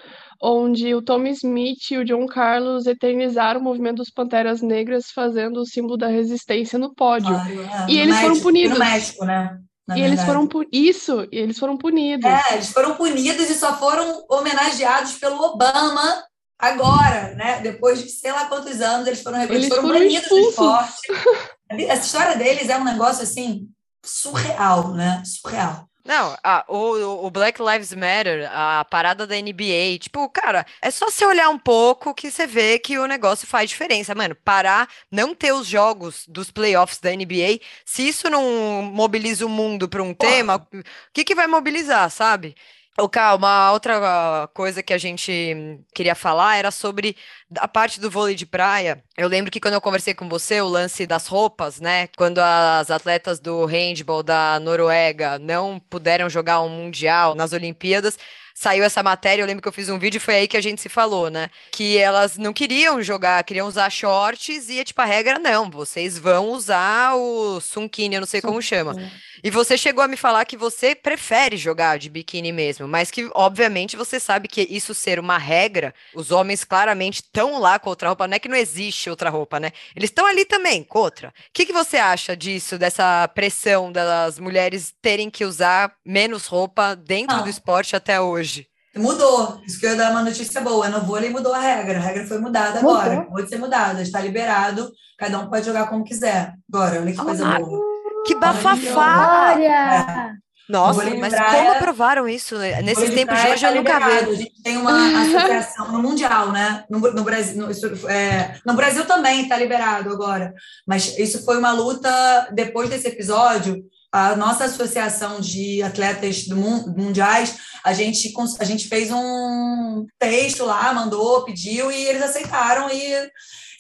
[0.43, 5.59] onde o Tommy Smith e o John Carlos eternizaram o movimento dos Panteras Negras fazendo
[5.59, 7.35] o símbolo da resistência no pódio.
[7.37, 8.79] Ah, e eles México, foram punidos.
[8.79, 9.59] No México, né?
[9.95, 12.25] E eles foram por isso, e eles foram punidos.
[12.25, 16.25] É, eles foram punidos e só foram homenageados pelo Obama
[16.59, 17.61] agora, né?
[17.61, 20.57] Depois de sei lá quantos anos eles foram eles foram, foram banidos expulsos.
[20.57, 21.49] do esporte.
[21.89, 23.69] Essa história deles é um negócio assim
[24.05, 25.23] surreal, né?
[25.25, 25.89] Surreal.
[26.05, 31.09] Não, a, o, o, Black Lives Matter, a parada da NBA, tipo, cara, é só
[31.09, 34.15] você olhar um pouco que você vê que o negócio faz diferença.
[34.15, 39.49] Mano, parar, não ter os jogos dos playoffs da NBA, se isso não mobiliza o
[39.49, 40.31] mundo para um Porra.
[40.31, 42.55] tema, o que, que vai mobilizar, sabe?
[42.97, 47.17] O Cal, uma outra coisa que a gente queria falar era sobre
[47.57, 49.03] a parte do vôlei de praia.
[49.17, 52.07] Eu lembro que quando eu conversei com você, o lance das roupas, né?
[52.17, 58.17] Quando as atletas do handball da Noruega não puderam jogar um mundial nas Olimpíadas,
[58.55, 60.61] saiu essa matéria, eu lembro que eu fiz um vídeo e foi aí que a
[60.63, 61.51] gente se falou, né?
[61.73, 66.51] Que elas não queriam jogar, queriam usar shorts e, tipo, a regra não, vocês vão
[66.51, 68.97] usar o sunkini, eu não sei como chama.
[69.45, 73.31] E você chegou a me falar que você prefere jogar de biquíni mesmo, mas que,
[73.35, 78.09] obviamente, você sabe que isso ser uma regra, os homens claramente estão lá com outra
[78.09, 79.71] roupa, não é que não existe outra roupa, né?
[79.95, 81.29] Eles estão ali também com outra.
[81.29, 86.97] O que, que você acha disso, dessa pressão das mulheres terem que usar menos roupa
[86.97, 88.67] dentro do esporte até hoje?
[88.97, 89.61] Mudou.
[89.67, 90.89] Isso que eu ia dar uma notícia boa.
[90.89, 91.99] No vôlei mudou a regra.
[91.99, 92.97] A regra foi mudada mudou.
[92.97, 93.27] agora.
[93.27, 94.01] Pode ser mudada.
[94.01, 94.91] Está liberado.
[95.19, 96.55] Cada um pode jogar como quiser.
[96.73, 97.94] Agora, olha que coisa boa.
[98.25, 99.61] Que bafafá!
[99.61, 100.45] É.
[100.69, 102.57] Nossa, mas como aprovaram isso?
[102.57, 102.81] Né?
[102.81, 104.13] Nesses tempos de hoje eu nunca vi.
[104.13, 106.85] A gente tem uma associação no Mundial, né?
[106.89, 110.55] No, no Brasil, no, isso, é, no Brasil também está liberado agora.
[110.87, 113.85] Mas isso foi uma luta depois desse episódio.
[114.11, 120.95] A nossa associação de atletas do mundiais, a gente, a gente fez um texto lá,
[120.95, 122.89] mandou, pediu e eles aceitaram.
[122.91, 123.29] E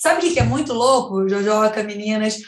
[0.00, 2.40] sabe o que é muito louco, Jojoca, meninas?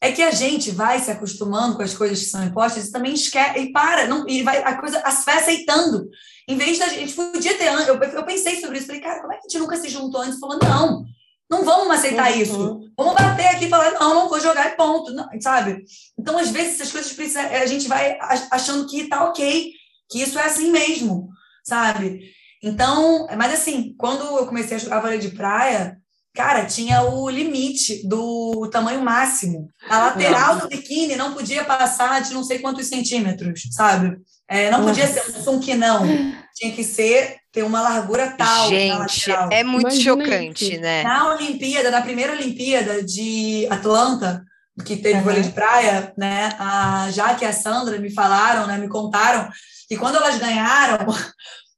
[0.00, 3.14] É que a gente vai se acostumando com as coisas que são impostas e também
[3.14, 6.08] esquece, e para, não, e vai, a coisa as vai aceitando.
[6.46, 9.36] Em vez da gente, podia ter, eu, eu pensei sobre isso, falei, cara, como é
[9.36, 11.04] que a gente nunca se juntou antes falando, não,
[11.50, 12.38] não vamos aceitar uhum.
[12.38, 12.80] isso.
[12.96, 15.82] Vamos bater aqui e falar, não, não vou jogar e ponto, não, sabe?
[16.16, 18.16] Então, às vezes, essas coisas precisam, a gente vai
[18.52, 19.72] achando que tá ok,
[20.08, 21.28] que isso é assim mesmo,
[21.64, 22.30] sabe?
[22.62, 25.97] Então, mas assim, quando eu comecei a jogar vôlei de praia,
[26.38, 29.68] cara, tinha o limite do tamanho máximo.
[29.90, 30.60] A lateral não.
[30.60, 34.16] do biquíni não podia passar de não sei quantos centímetros, sabe?
[34.48, 35.32] É, não podia Nossa.
[35.32, 36.06] ser um que não.
[36.54, 38.68] Tinha que ser ter uma largura tal.
[38.68, 40.80] Gente, é muito Imagina chocante, isso.
[40.80, 41.02] né?
[41.02, 44.44] Na Olimpíada, na primeira Olimpíada de Atlanta,
[44.84, 45.24] que teve uhum.
[45.24, 46.54] vôlei de praia, né?
[46.56, 48.78] A Jaque e a Sandra me falaram, né?
[48.78, 49.50] Me contaram
[49.88, 51.04] que quando elas ganharam,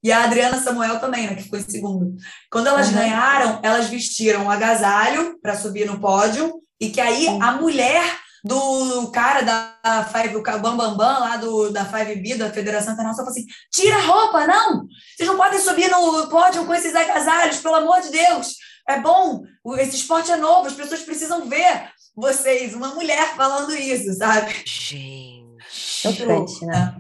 [0.03, 2.15] e a Adriana Samuel também, né, que ficou em segundo.
[2.51, 2.95] Quando elas uhum.
[2.95, 7.43] ganharam, elas vestiram um agasalho para subir no pódio, e que aí uhum.
[7.43, 12.37] a mulher do cara da Five, o Bambambam, Bam Bam, lá do, da Five B,
[12.37, 14.87] da Federação Internacional, falou assim: tira a roupa, não!
[15.15, 18.55] Vocês não podem subir no pódio com esses agasalhos, pelo amor de Deus!
[18.89, 19.43] É bom,
[19.79, 24.53] esse esporte é novo, as pessoas precisam ver vocês, uma mulher falando isso, sabe?
[24.65, 25.41] Gente.
[25.71, 26.95] Chocante, né?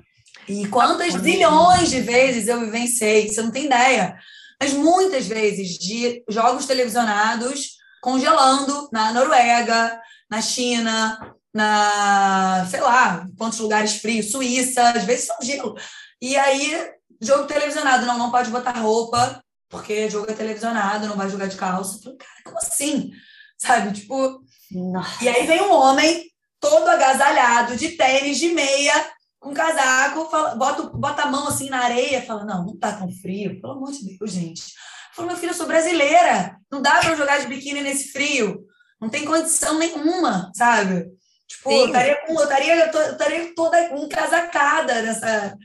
[0.50, 4.18] E quantas zilhões de vezes eu vivenciei, você não tem ideia.
[4.60, 13.60] Mas muitas vezes de jogos televisionados congelando na Noruega, na China, na, sei lá, quantos
[13.60, 15.76] lugares frios, Suíça, às vezes são gelo.
[16.20, 21.30] E aí, jogo televisionado, não, não pode botar roupa, porque jogo é televisionado, não vai
[21.30, 22.00] jogar de calça.
[22.02, 23.12] falei, cara, como assim?
[23.56, 24.42] Sabe, tipo...
[24.70, 25.22] Nossa.
[25.22, 28.94] E aí vem um homem todo agasalhado, de tênis, de meia,
[29.40, 33.10] com casaco, fala, bota, bota a mão assim na areia, fala, não, não tá tão
[33.10, 34.74] frio, pelo amor de Deus, gente.
[35.14, 38.64] Falou, meu filho, eu sou brasileira, não dá para jogar de biquíni nesse frio,
[39.00, 41.08] não tem condição nenhuma, sabe?
[41.48, 45.56] Tipo, eu estaria, com, eu, estaria, eu estaria toda encasacada nessa...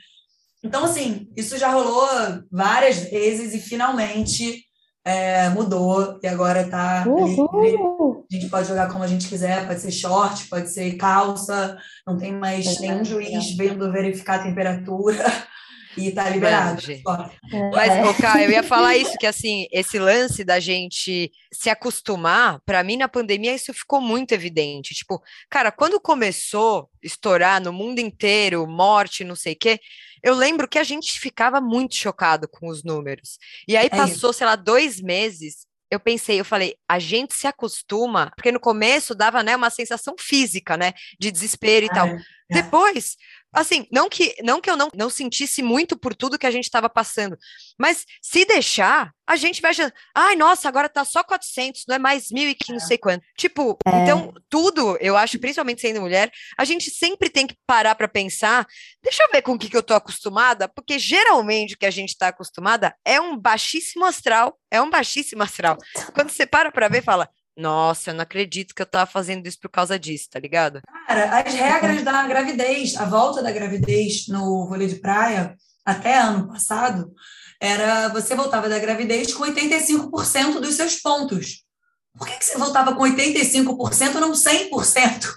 [0.64, 2.08] Então, assim, isso já rolou
[2.50, 4.66] várias vezes e finalmente
[5.04, 8.15] é, mudou e agora está livre.
[8.32, 12.18] A gente pode jogar como a gente quiser, pode ser short, pode ser calça, não
[12.18, 13.56] tem mais é, nenhum juiz é.
[13.56, 15.24] vendo verificar a temperatura.
[15.98, 16.82] E tá liberado.
[16.92, 17.02] É.
[17.74, 22.84] Mas, Oka, eu ia falar isso, que assim, esse lance da gente se acostumar, para
[22.84, 24.94] mim, na pandemia, isso ficou muito evidente.
[24.94, 29.80] Tipo, cara, quando começou a estourar no mundo inteiro, morte, não sei o quê,
[30.22, 33.38] eu lembro que a gente ficava muito chocado com os números.
[33.68, 34.34] E aí é passou, isso.
[34.34, 35.66] sei lá, dois meses.
[35.90, 40.16] Eu pensei, eu falei, a gente se acostuma, porque no começo dava, né, uma sensação
[40.20, 42.08] física, né, de desespero e tal.
[42.08, 42.18] É.
[42.50, 43.16] Depois,
[43.56, 46.66] assim, não que, não que eu não, não sentisse muito por tudo que a gente
[46.66, 47.38] estava passando,
[47.78, 52.00] mas se deixar, a gente vai achando, ai, nossa, agora tá só 400, não é
[52.00, 53.24] mais 1.000 e não sei quanto.
[53.38, 54.04] Tipo, é.
[54.04, 58.68] então, tudo, eu acho, principalmente sendo mulher, a gente sempre tem que parar para pensar,
[59.02, 61.92] deixa eu ver com o que, que eu tô acostumada, porque geralmente o que a
[61.92, 65.78] gente tá acostumada é um baixíssimo astral, é um baixíssimo astral.
[66.14, 69.60] Quando você para para ver, fala, nossa, eu não acredito que eu tava fazendo isso
[69.60, 70.82] por causa disso, tá ligado?
[71.08, 76.48] Cara, as regras da gravidez, a volta da gravidez no vôlei de praia, até ano
[76.48, 77.14] passado,
[77.60, 81.64] era você voltava da gravidez com 85% dos seus pontos.
[82.18, 85.28] Por que, que você voltava com 85% não 100%?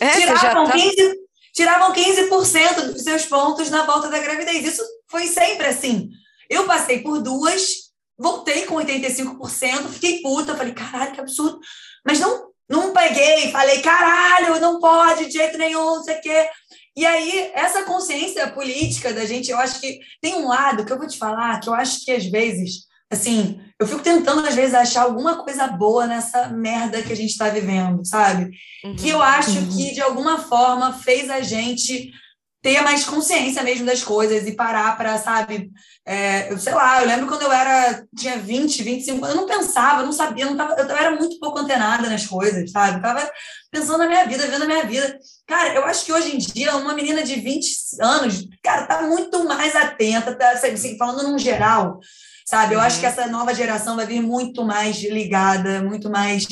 [0.00, 0.72] É, tiravam, tá...
[0.72, 1.14] 15,
[1.54, 4.64] tiravam 15% dos seus pontos na volta da gravidez.
[4.64, 6.10] Isso foi sempre assim.
[6.48, 7.87] Eu passei por duas
[8.18, 11.60] voltei com 85%, fiquei puta, falei, caralho, que absurdo.
[12.04, 16.48] Mas não, não peguei, falei, caralho, não pode de jeito nenhum, não sei o quê.
[16.96, 20.98] E aí, essa consciência política da gente, eu acho que tem um lado que eu
[20.98, 24.74] vou te falar, que eu acho que às vezes, assim, eu fico tentando às vezes
[24.74, 28.50] achar alguma coisa boa nessa merda que a gente está vivendo, sabe?
[28.84, 29.68] Uhum, que eu acho uhum.
[29.68, 32.10] que de alguma forma fez a gente
[32.60, 35.70] ter mais consciência mesmo das coisas e parar para, sabe,
[36.04, 39.48] é, eu sei lá, eu lembro quando eu era, tinha 20, 25 anos, eu não
[39.48, 42.98] pensava, eu não sabia, eu, não tava, eu era muito pouco antenada nas coisas, sabe,
[42.98, 43.30] eu tava
[43.70, 45.18] pensando na minha vida, vivendo a minha vida.
[45.46, 47.66] Cara, eu acho que hoje em dia, uma menina de 20
[48.00, 52.00] anos, cara, tá muito mais atenta, tá, assim, falando num geral,
[52.44, 53.12] sabe, eu acho que uhum.
[53.12, 56.44] essa nova geração vai vir muito mais ligada, muito mais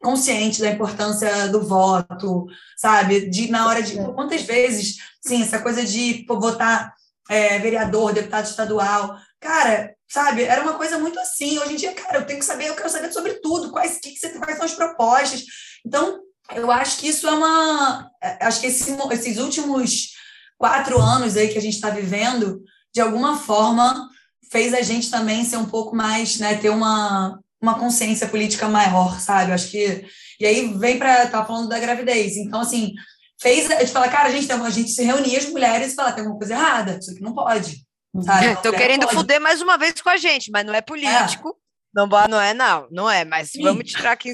[0.00, 3.28] consciente da importância do voto, sabe?
[3.28, 6.92] De na hora de quantas vezes, sim, essa coisa de pô, votar
[7.28, 10.42] é, vereador, deputado estadual, cara, sabe?
[10.42, 11.58] Era uma coisa muito assim.
[11.58, 14.12] Hoje em dia, cara, eu tenho que saber, eu quero saber sobre tudo, quais, que,
[14.12, 15.44] que quais são as propostas.
[15.86, 16.20] Então,
[16.54, 18.10] eu acho que isso é uma.
[18.22, 20.14] É, acho que esse, esses últimos
[20.58, 24.08] quatro anos aí que a gente está vivendo, de alguma forma,
[24.50, 29.20] fez a gente também ser um pouco mais, né, ter uma, uma consciência política maior,
[29.20, 29.52] sabe?
[29.52, 30.06] Acho que.
[30.38, 31.26] E aí vem para.
[31.26, 32.36] Tá falando da gravidez.
[32.36, 32.94] Então, assim,
[33.40, 36.12] fez a gente falar, cara, a gente, a gente se reunia as mulheres e falar,
[36.12, 37.84] tem alguma coisa errada, isso aqui não pode.
[38.22, 38.46] Sabe?
[38.46, 39.14] Estou querendo pode.
[39.14, 41.50] fuder mais uma vez com a gente, mas não é político.
[41.50, 41.70] É.
[41.94, 43.62] Não, não é, não, não é, mas Sim.
[43.62, 44.32] vamos tirar aqui.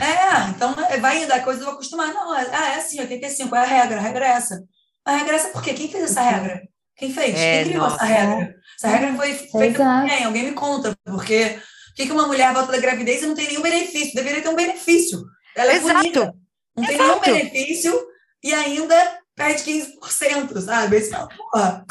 [0.00, 2.12] É, então é, vai indo, a coisa eu vou acostumar.
[2.12, 3.98] Não, é, ah, é assim, 85, qual é a regra?
[3.98, 4.64] A regra é essa.
[5.04, 5.74] A regra é essa por quê?
[5.74, 6.62] Quem fez essa regra?
[6.96, 7.36] Quem fez?
[7.36, 7.96] É, Quem criou nossa.
[7.96, 8.54] essa regra?
[8.78, 10.24] Essa regra foi feita por quem?
[10.24, 11.60] Alguém me conta, porque
[11.96, 14.14] por que uma mulher volta da gravidez e não tem nenhum benefício?
[14.14, 15.22] Deveria ter um benefício.
[15.56, 15.94] Ela é Exato.
[15.94, 16.34] bonita.
[16.76, 17.20] Não tem Exato.
[17.30, 18.06] nenhum benefício
[18.42, 20.96] e ainda perde 15%, sabe?
[20.96, 21.84] Esse, porra,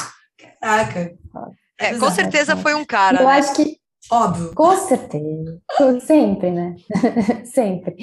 [0.60, 1.12] caraca.
[1.78, 3.20] É, com certeza foi um cara.
[3.20, 3.38] Eu né?
[3.38, 3.76] acho que
[4.10, 4.52] Óbvio.
[4.54, 5.60] Com certeza.
[6.04, 6.76] Sempre, né?
[7.46, 7.96] Sempre.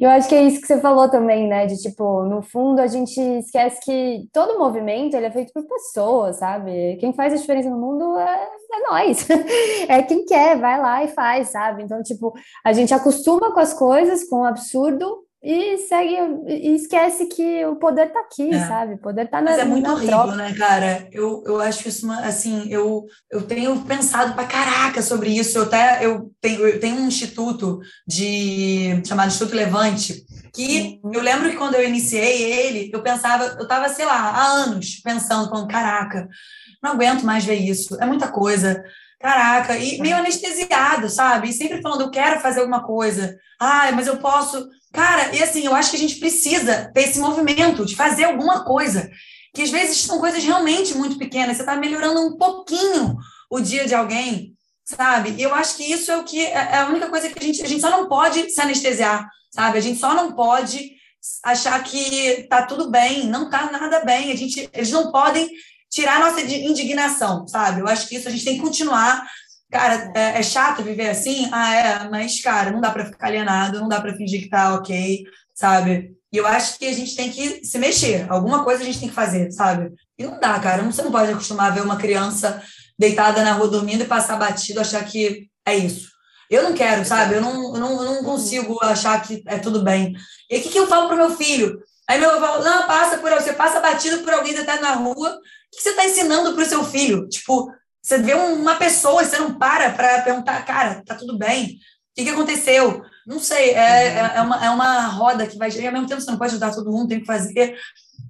[0.00, 1.66] Eu acho que é isso que você falou também, né?
[1.66, 6.38] De tipo, no fundo, a gente esquece que todo movimento ele é feito por pessoas,
[6.38, 6.96] sabe?
[6.96, 9.26] Quem faz a diferença no mundo é, é nós.
[9.88, 11.82] É quem quer, vai lá e faz, sabe?
[11.82, 12.32] Então, tipo,
[12.64, 16.16] a gente acostuma com as coisas, com o absurdo, e segue
[16.48, 18.66] e esquece que o poder tá aqui, é.
[18.66, 18.94] sabe?
[18.94, 20.36] O poder tá na Mas é muito horrível, troca.
[20.36, 21.06] né, cara?
[21.12, 25.58] Eu, eu acho isso assim, eu, eu tenho pensado pra caraca sobre isso.
[25.58, 31.50] Eu até eu tenho, eu tenho um instituto de chamado Instituto Levante, que eu lembro
[31.50, 35.68] que quando eu iniciei ele, eu pensava, eu tava, sei lá, há anos pensando, falando,
[35.68, 36.26] caraca,
[36.82, 38.82] não aguento mais ver isso, é muita coisa.
[39.20, 41.48] Caraca, e meio anestesiado, sabe?
[41.48, 43.36] E sempre falando, eu quero fazer alguma coisa.
[43.60, 47.18] Ai, mas eu posso Cara, e assim, eu acho que a gente precisa ter esse
[47.18, 49.10] movimento de fazer alguma coisa.
[49.52, 51.56] Que às vezes são coisas realmente muito pequenas.
[51.56, 53.16] Você está melhorando um pouquinho
[53.50, 54.54] o dia de alguém,
[54.84, 55.34] sabe?
[55.36, 57.42] E eu acho que isso é o que é, é a única coisa que a
[57.42, 59.78] gente, a gente só não pode se anestesiar, sabe?
[59.78, 60.92] A gente só não pode
[61.42, 64.30] achar que tá tudo bem, não tá nada bem.
[64.30, 65.50] A gente, eles não podem
[65.90, 67.80] tirar nossa indignação, sabe?
[67.80, 69.26] Eu acho que isso a gente tem que continuar
[69.74, 71.48] Cara, é, é, chato viver assim?
[71.50, 74.72] Ah, é, mas, cara, não dá para ficar alienado, não dá para fingir que tá
[74.72, 76.12] ok, sabe?
[76.32, 79.08] E eu acho que a gente tem que se mexer, alguma coisa a gente tem
[79.08, 79.92] que fazer, sabe?
[80.16, 82.62] E não dá, cara, você não pode acostumar a ver uma criança
[82.96, 86.08] deitada na rua dormindo e passar batido, achar que é isso.
[86.48, 87.34] Eu não quero, sabe?
[87.34, 90.14] Eu não, eu não, eu não consigo achar que é tudo bem.
[90.48, 91.80] E o que, que eu falo pro meu filho?
[92.08, 95.30] Aí meu avô fala, não, passa por você passa batido por alguém deitado na rua.
[95.30, 97.28] O que você está ensinando pro seu filho?
[97.28, 97.72] Tipo,
[98.04, 101.64] você vê uma pessoa e você não para para perguntar, cara, tá tudo bem?
[101.64, 103.02] O que, que aconteceu?
[103.26, 103.80] Não sei, é, uhum.
[103.80, 105.70] é, é, uma, é uma roda que vai.
[105.70, 107.74] E ao mesmo tempo você não pode ajudar todo mundo, tem que fazer.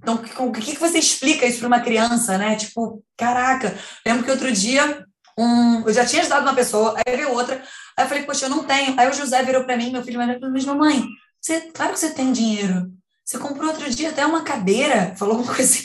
[0.01, 2.55] Então, o que, que você explica isso para uma criança, né?
[2.55, 5.05] Tipo, caraca, lembro que outro dia
[5.37, 7.61] um, eu já tinha ajudado uma pessoa, aí veio outra,
[7.97, 8.95] aí eu falei, poxa, eu não tenho.
[8.97, 11.05] Aí o José virou para mim, meu filho, mas mamãe,
[11.41, 12.93] você, claro que você tem dinheiro.
[13.25, 15.85] Você comprou outro dia até uma cadeira, falou uma coisa assim.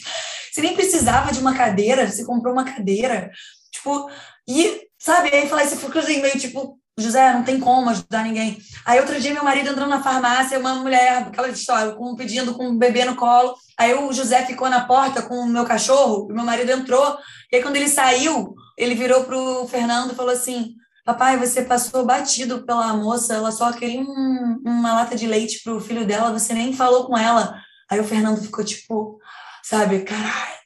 [0.52, 3.32] Você nem precisava de uma cadeira, você comprou uma cadeira.
[3.80, 4.10] Tipo,
[4.48, 8.58] e, sabe, aí falar esse assim, meio tipo, José, não tem como ajudar ninguém.
[8.86, 12.68] Aí outro dia meu marido entrou na farmácia, uma mulher, aquela história, com, pedindo com
[12.68, 13.56] um bebê no colo.
[13.78, 17.18] Aí o José ficou na porta com o meu cachorro, e meu marido entrou.
[17.52, 22.06] E aí quando ele saiu, ele virou pro Fernando e falou assim: Papai, você passou
[22.06, 26.54] batido pela moça, ela só queria um, uma lata de leite pro filho dela, você
[26.54, 27.62] nem falou com ela.
[27.90, 29.20] Aí o Fernando ficou tipo,
[29.64, 30.60] sabe, caraca.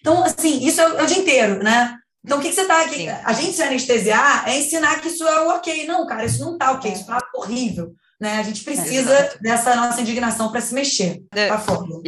[0.00, 1.96] Então, assim, isso é, é o dia inteiro, né?
[2.24, 3.06] Então, o que, que você está aqui?
[3.08, 5.86] A gente se anestesiar é ensinar que isso é o ok.
[5.86, 7.94] Não, cara, isso não está ok, isso está horrível.
[8.20, 8.38] Né?
[8.38, 11.22] A gente precisa dessa nossa indignação para se mexer.
[11.34, 11.48] É,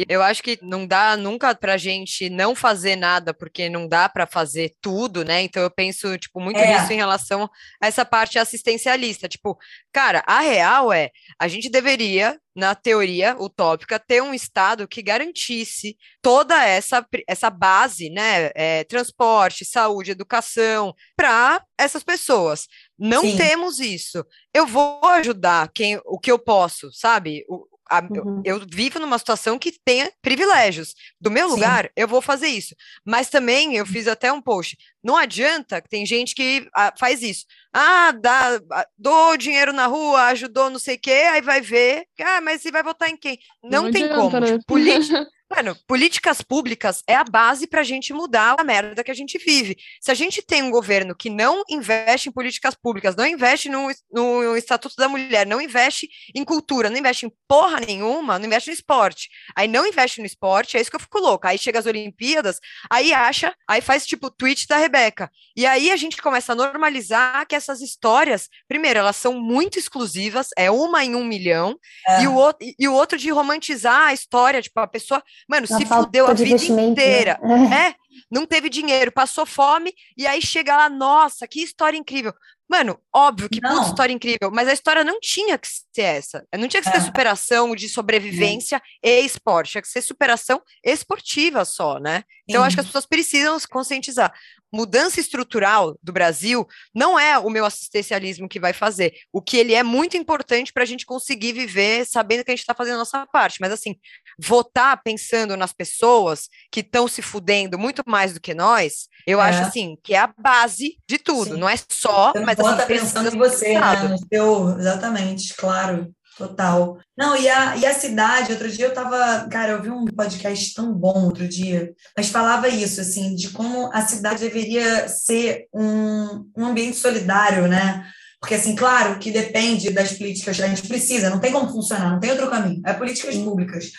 [0.07, 4.07] eu acho que não dá nunca para a gente não fazer nada, porque não dá
[4.07, 5.41] para fazer tudo, né?
[5.41, 6.79] Então eu penso tipo muito é.
[6.79, 7.49] nisso em relação
[7.81, 9.27] a essa parte assistencialista.
[9.27, 9.57] Tipo,
[9.91, 15.95] cara, a real é a gente deveria na teoria utópica, ter um Estado que garantisse
[16.23, 18.49] toda essa, essa base, né?
[18.55, 22.67] É, transporte, saúde, educação, para essas pessoas.
[22.97, 23.37] Não Sim.
[23.37, 24.25] temos isso.
[24.53, 27.45] Eu vou ajudar quem, o que eu posso, sabe?
[27.47, 28.41] O, a, uhum.
[28.43, 30.93] eu, eu, vivo numa situação que tenha privilégios.
[31.19, 31.55] Do meu Sim.
[31.55, 32.75] lugar, eu vou fazer isso.
[33.05, 34.77] Mas também eu fiz até um post.
[35.03, 37.45] Não adianta, tem gente que ah, faz isso.
[37.73, 42.05] Ah, dá, ah, dou dinheiro na rua, ajudou não sei o quê, aí vai ver.
[42.19, 43.39] Ah, mas você vai votar em quem?
[43.63, 44.39] Não, não tem como.
[44.39, 44.57] Né?
[44.57, 44.75] Tipo,
[45.49, 49.37] Mano, políticas públicas é a base para a gente mudar a merda que a gente
[49.37, 49.77] vive.
[50.01, 53.89] Se a gente tem um governo que não investe em políticas públicas, não investe no,
[54.11, 58.69] no Estatuto da Mulher, não investe em cultura, não investe em porra nenhuma, não investe
[58.69, 59.29] no esporte.
[59.55, 61.47] Aí não investe no esporte, é isso que eu fico louca.
[61.47, 65.31] Aí chega as Olimpíadas, aí acha, aí faz tipo tweet da Rebeca.
[65.55, 70.49] E aí a gente começa a normalizar que essas histórias, primeiro, elas são muito exclusivas,
[70.57, 72.23] é uma em um milhão, é.
[72.23, 76.27] e, o e o outro de romantizar a história, tipo, a pessoa Mano, se fudeu
[76.27, 76.83] a vida né?
[76.83, 77.39] inteira.
[77.41, 77.95] Né?
[78.31, 82.33] Não teve dinheiro, passou fome, e aí chega lá, nossa, que história incrível.
[82.69, 86.45] Mano, óbvio que puta história incrível, mas a história não tinha que ser essa.
[86.57, 87.01] Não tinha que ser é.
[87.01, 89.21] superação de sobrevivência é.
[89.21, 92.23] e esporte, tinha que ser superação esportiva só, né?
[92.47, 94.33] Então, acho que as pessoas precisam se conscientizar.
[94.73, 99.13] Mudança estrutural do Brasil não é o meu assistencialismo que vai fazer.
[99.31, 102.61] O que ele é muito importante para a gente conseguir viver sabendo que a gente
[102.61, 103.59] está fazendo a nossa parte.
[103.61, 103.95] Mas, assim,
[104.39, 109.49] votar pensando nas pessoas que estão se fudendo muito mais do que nós, eu é.
[109.49, 111.53] acho, assim, que é a base de tudo.
[111.53, 111.59] Sim.
[111.59, 114.03] Não é só, você mas vota assim, pensando em você, né?
[114.03, 116.13] No seu, exatamente, claro.
[116.37, 116.99] Total.
[117.17, 120.73] Não, e a, e a cidade, outro dia eu tava, cara, eu vi um podcast
[120.75, 126.47] tão bom outro dia, mas falava isso, assim, de como a cidade deveria ser um,
[126.55, 128.05] um ambiente solidário, né?
[128.39, 132.19] Porque, assim, claro que depende das políticas, a gente precisa, não tem como funcionar, não
[132.19, 133.91] tem outro caminho, é políticas públicas.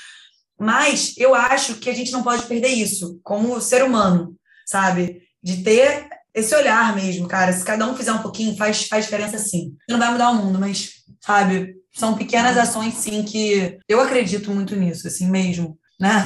[0.56, 5.22] Mas eu acho que a gente não pode perder isso, como ser humano, sabe?
[5.42, 7.52] De ter esse olhar mesmo, cara.
[7.52, 9.76] Se cada um fizer um pouquinho, faz, faz diferença sim.
[9.88, 14.76] Não vai mudar o mundo, mas, sabe, são pequenas ações, sim, que eu acredito muito
[14.76, 16.24] nisso, assim mesmo, né?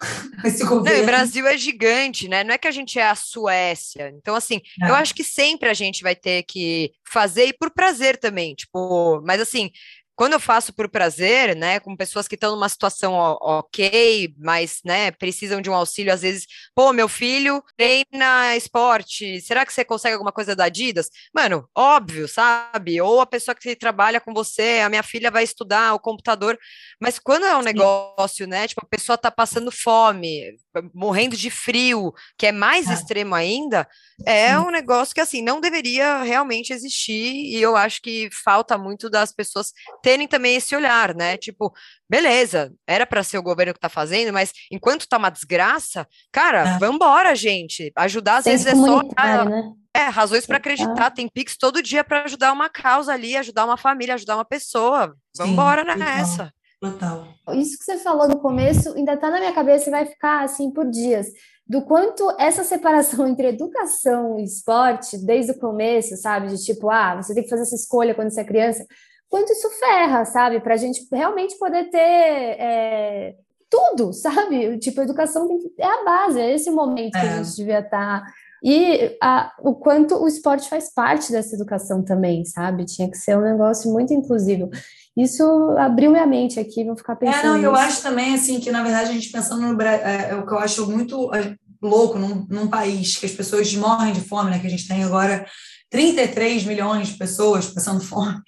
[0.82, 2.42] Não, o Brasil é gigante, né?
[2.42, 4.12] Não é que a gente é a Suécia.
[4.16, 4.90] Então, assim, é.
[4.90, 9.22] eu acho que sempre a gente vai ter que fazer e por prazer também, tipo,
[9.24, 9.70] mas assim,
[10.14, 15.10] quando eu faço por prazer, né, com pessoas que estão numa situação ok, mas, né,
[15.10, 20.14] precisam de um auxílio, às vezes, pô, meu filho treina esporte, será que você consegue
[20.14, 21.08] alguma coisa da Adidas?
[21.34, 23.00] Mano, óbvio, sabe?
[23.00, 26.58] Ou a pessoa que trabalha com você, a minha filha vai estudar o computador,
[27.00, 30.56] mas quando é um negócio, né, tipo, a pessoa tá passando fome,
[30.94, 32.94] morrendo de frio, que é mais é.
[32.94, 33.86] extremo ainda,
[34.26, 39.10] é um negócio que, assim, não deveria realmente existir, e eu acho que falta muito
[39.10, 41.36] das pessoas terem também esse olhar, né?
[41.36, 41.72] Tipo,
[42.08, 46.76] beleza, era para ser o governo que tá fazendo, mas enquanto tá uma desgraça, cara,
[46.76, 46.78] é.
[46.78, 47.92] vambora, gente.
[47.96, 49.02] Ajudar às vezes é só.
[49.02, 49.72] Né?
[49.94, 51.10] É, razões para acreditar.
[51.10, 55.14] Tem Pix todo dia para ajudar uma causa ali, ajudar uma família, ajudar uma pessoa.
[55.36, 56.52] Vambora Sim, nessa.
[56.82, 57.28] Total.
[57.52, 60.68] Isso que você falou no começo ainda está na minha cabeça e vai ficar assim
[60.68, 61.28] por dias.
[61.64, 66.48] Do quanto essa separação entre educação e esporte, desde o começo, sabe?
[66.48, 68.84] De tipo, ah, você tem que fazer essa escolha quando você é criança,
[69.28, 70.58] quanto isso ferra, sabe?
[70.58, 73.36] Para a gente realmente poder ter é,
[73.70, 74.76] tudo, sabe?
[74.78, 75.46] Tipo, a educação
[75.78, 77.20] é a base, é esse momento é.
[77.20, 77.44] que a é.
[77.44, 78.24] gente devia estar.
[78.24, 78.32] Tá
[78.64, 82.84] e a, o quanto o esporte faz parte dessa educação também, sabe?
[82.84, 84.70] Tinha que ser um negócio muito inclusivo.
[85.16, 85.44] Isso
[85.78, 87.40] abriu minha mente aqui, vou ficar pensando.
[87.40, 90.30] É, não, eu acho também, assim, que na verdade a gente pensando no Brasil, é,
[90.30, 94.14] é, o que eu acho muito é, louco num, num país que as pessoas morrem
[94.14, 94.58] de fome, né?
[94.58, 95.44] Que a gente tem agora
[95.90, 98.40] 33 milhões de pessoas passando fome.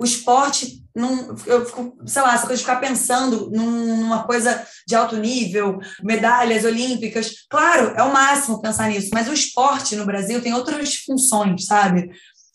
[0.00, 4.96] O esporte, não, eu fico, sei lá, essa coisa de ficar pensando numa coisa de
[4.96, 7.46] alto nível, medalhas olímpicas.
[7.48, 12.10] Claro, é o máximo pensar nisso, mas o esporte no Brasil tem outras funções, sabe?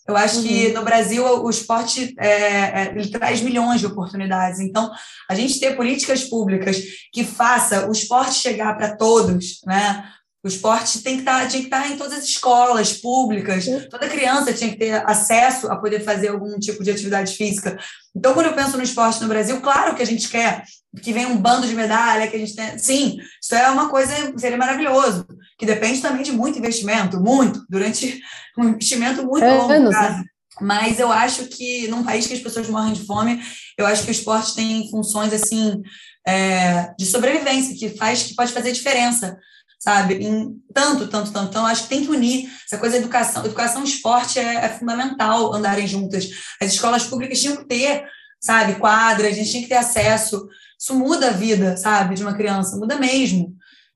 [0.06, 0.42] Eu acho uhum.
[0.42, 4.60] que no Brasil o esporte é, é, ele traz milhões de oportunidades.
[4.60, 4.90] Então,
[5.28, 6.76] a gente ter políticas públicas
[7.12, 10.04] que faça o esporte chegar para todos, né?
[10.44, 13.64] O esporte tem que estar, tá, tinha que estar tá em todas as escolas públicas,
[13.90, 17.78] toda criança tinha que ter acesso a poder fazer algum tipo de atividade física.
[18.14, 20.64] Então, quando eu penso no esporte no Brasil, claro que a gente quer
[21.02, 22.78] que venha um bando de medalha, que a gente tem.
[22.78, 25.26] Sim, isso é uma coisa, seria maravilhoso,
[25.64, 28.20] depende também de muito investimento, muito, durante
[28.58, 30.18] um investimento muito é, longo prazo.
[30.18, 30.24] Né?
[30.60, 33.42] Mas eu acho que num país que as pessoas morrem de fome,
[33.76, 35.82] eu acho que o esporte tem funções assim
[36.26, 39.36] é, de sobrevivência que faz que pode fazer diferença
[39.84, 40.14] sabe?
[40.14, 41.50] Em tanto, tanto, tanto.
[41.50, 43.44] Então, acho que tem que unir essa coisa da educação.
[43.44, 46.30] Educação e esporte é, é, fundamental andarem juntas.
[46.58, 48.02] As escolas públicas tinham que ter,
[48.40, 50.48] sabe, quadras, a gente tinha que ter acesso.
[50.80, 53.54] Isso muda a vida, sabe, de uma criança, muda mesmo.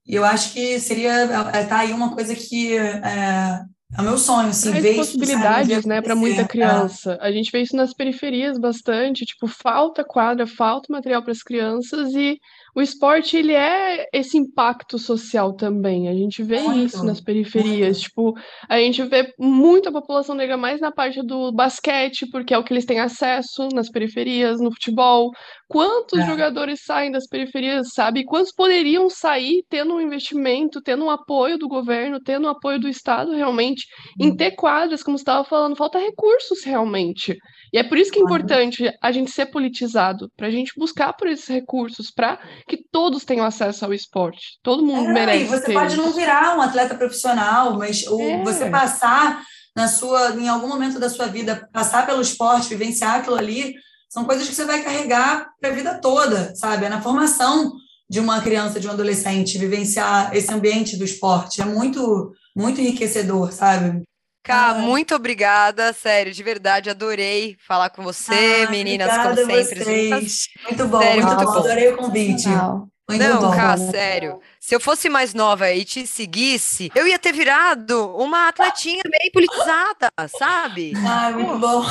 [0.08, 1.12] E eu acho que seria,
[1.52, 3.60] é, tá aí uma coisa que é,
[3.96, 6.48] É o meu sonho, assim, Traz ver isso, possibilidades, né, para muita acontecer.
[6.48, 7.18] criança.
[7.22, 12.14] A gente vê isso nas periferias bastante, tipo, falta quadra, falta material para as crianças
[12.14, 12.38] e
[12.74, 16.08] o esporte ele é esse impacto social também.
[16.08, 18.00] A gente vê Muito, isso nas periferias, muito.
[18.00, 18.34] tipo,
[18.68, 22.72] a gente vê muita população negra mais na parte do basquete, porque é o que
[22.72, 25.30] eles têm acesso nas periferias, no futebol.
[25.68, 26.26] Quantos É.
[26.26, 28.24] jogadores saem das periferias, sabe?
[28.24, 32.88] Quantos poderiam sair tendo um investimento, tendo um apoio do governo, tendo um apoio do
[32.88, 33.86] Estado realmente,
[34.18, 37.36] em ter quadras, como você estava falando, falta recursos realmente.
[37.72, 41.12] E é por isso que é importante a gente ser politizado, para a gente buscar
[41.12, 44.58] por esses recursos, para que todos tenham acesso ao esporte.
[44.62, 48.42] Todo mundo É, merece e você ter pode não virar um atleta profissional, mas É.
[48.42, 49.42] você passar
[49.76, 53.74] na sua, em algum momento da sua vida, passar pelo esporte, vivenciar aquilo ali,
[54.08, 56.86] são coisas que você vai carregar para a vida toda, sabe?
[56.86, 57.72] É na formação
[58.10, 63.52] de uma criança, de um adolescente, vivenciar esse ambiente do esporte é muito, muito enriquecedor,
[63.52, 64.02] sabe?
[64.48, 64.74] Cá, Ah.
[64.78, 69.84] muito obrigada, sério, de verdade, adorei falar com você, Ah, meninas, como sempre.
[69.84, 70.48] vocês.
[70.66, 71.58] Muito bom, Sério, muito bom.
[71.58, 72.48] Adorei o convite.
[72.48, 73.50] Muito Não, bom.
[73.54, 73.90] Cá, né?
[73.90, 74.40] sério.
[74.58, 79.30] Se eu fosse mais nova e te seguisse, eu ia ter virado uma atletinha bem
[79.32, 80.92] politizada, sabe?
[81.06, 81.84] Ah, muito bom.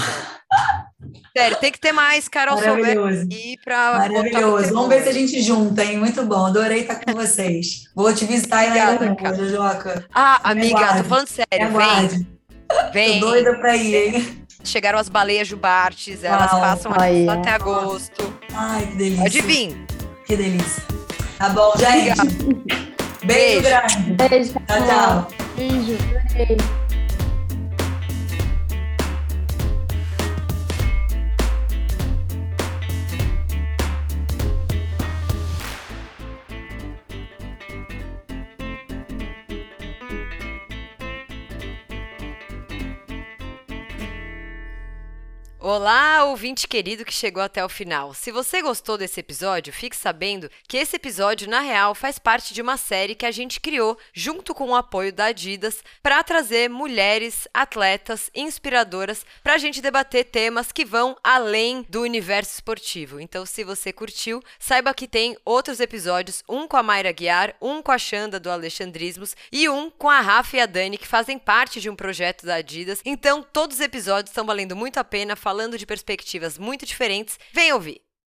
[1.37, 3.21] Sério, tem que ter mais Carol Sober Maravilhoso.
[3.23, 4.73] aqui pra Maravilhoso.
[4.73, 5.97] Vamos ver se a gente junta, hein?
[5.97, 6.45] Muito bom.
[6.47, 7.83] Adorei estar com vocês.
[7.95, 10.05] Vou te visitar aí na Obrigada, Ilha Jojoca.
[10.13, 11.03] Ah, amiga, aguarde.
[11.03, 12.27] tô falando Me sério, vem, aguarde.
[12.67, 13.19] Tô vem.
[13.19, 14.43] doida pra ir, hein?
[14.63, 16.61] Chegaram as baleias jubartes, elas Uau.
[16.61, 18.33] passam até agosto.
[18.53, 19.23] Ai, que delícia.
[19.23, 19.85] Pode vir.
[20.25, 20.83] Que delícia.
[21.37, 22.17] Tá bom, gente.
[23.23, 23.61] Beijo, Beijo.
[23.61, 24.11] grande.
[24.13, 25.27] Beijo, Tchau, tchau.
[25.55, 25.97] Beijo.
[26.27, 26.86] Carol.
[45.69, 48.13] Olá, ouvinte querido que chegou até o final.
[48.13, 52.61] Se você gostou desse episódio, fique sabendo que esse episódio, na real, faz parte de
[52.61, 57.49] uma série que a gente criou junto com o apoio da Adidas para trazer mulheres
[57.53, 63.19] atletas inspiradoras para a gente debater temas que vão além do universo esportivo.
[63.19, 67.81] Então, se você curtiu, saiba que tem outros episódios, um com a Mayra Guiar, um
[67.81, 71.37] com a Xanda do Alexandrismos e um com a Rafa e a Dani, que fazem
[71.37, 73.01] parte de um projeto da Adidas.
[73.03, 77.39] Então, todos os episódios estão valendo muito a pena, falando de perspectivas muito diferentes.
[77.51, 78.06] Vem ouvir!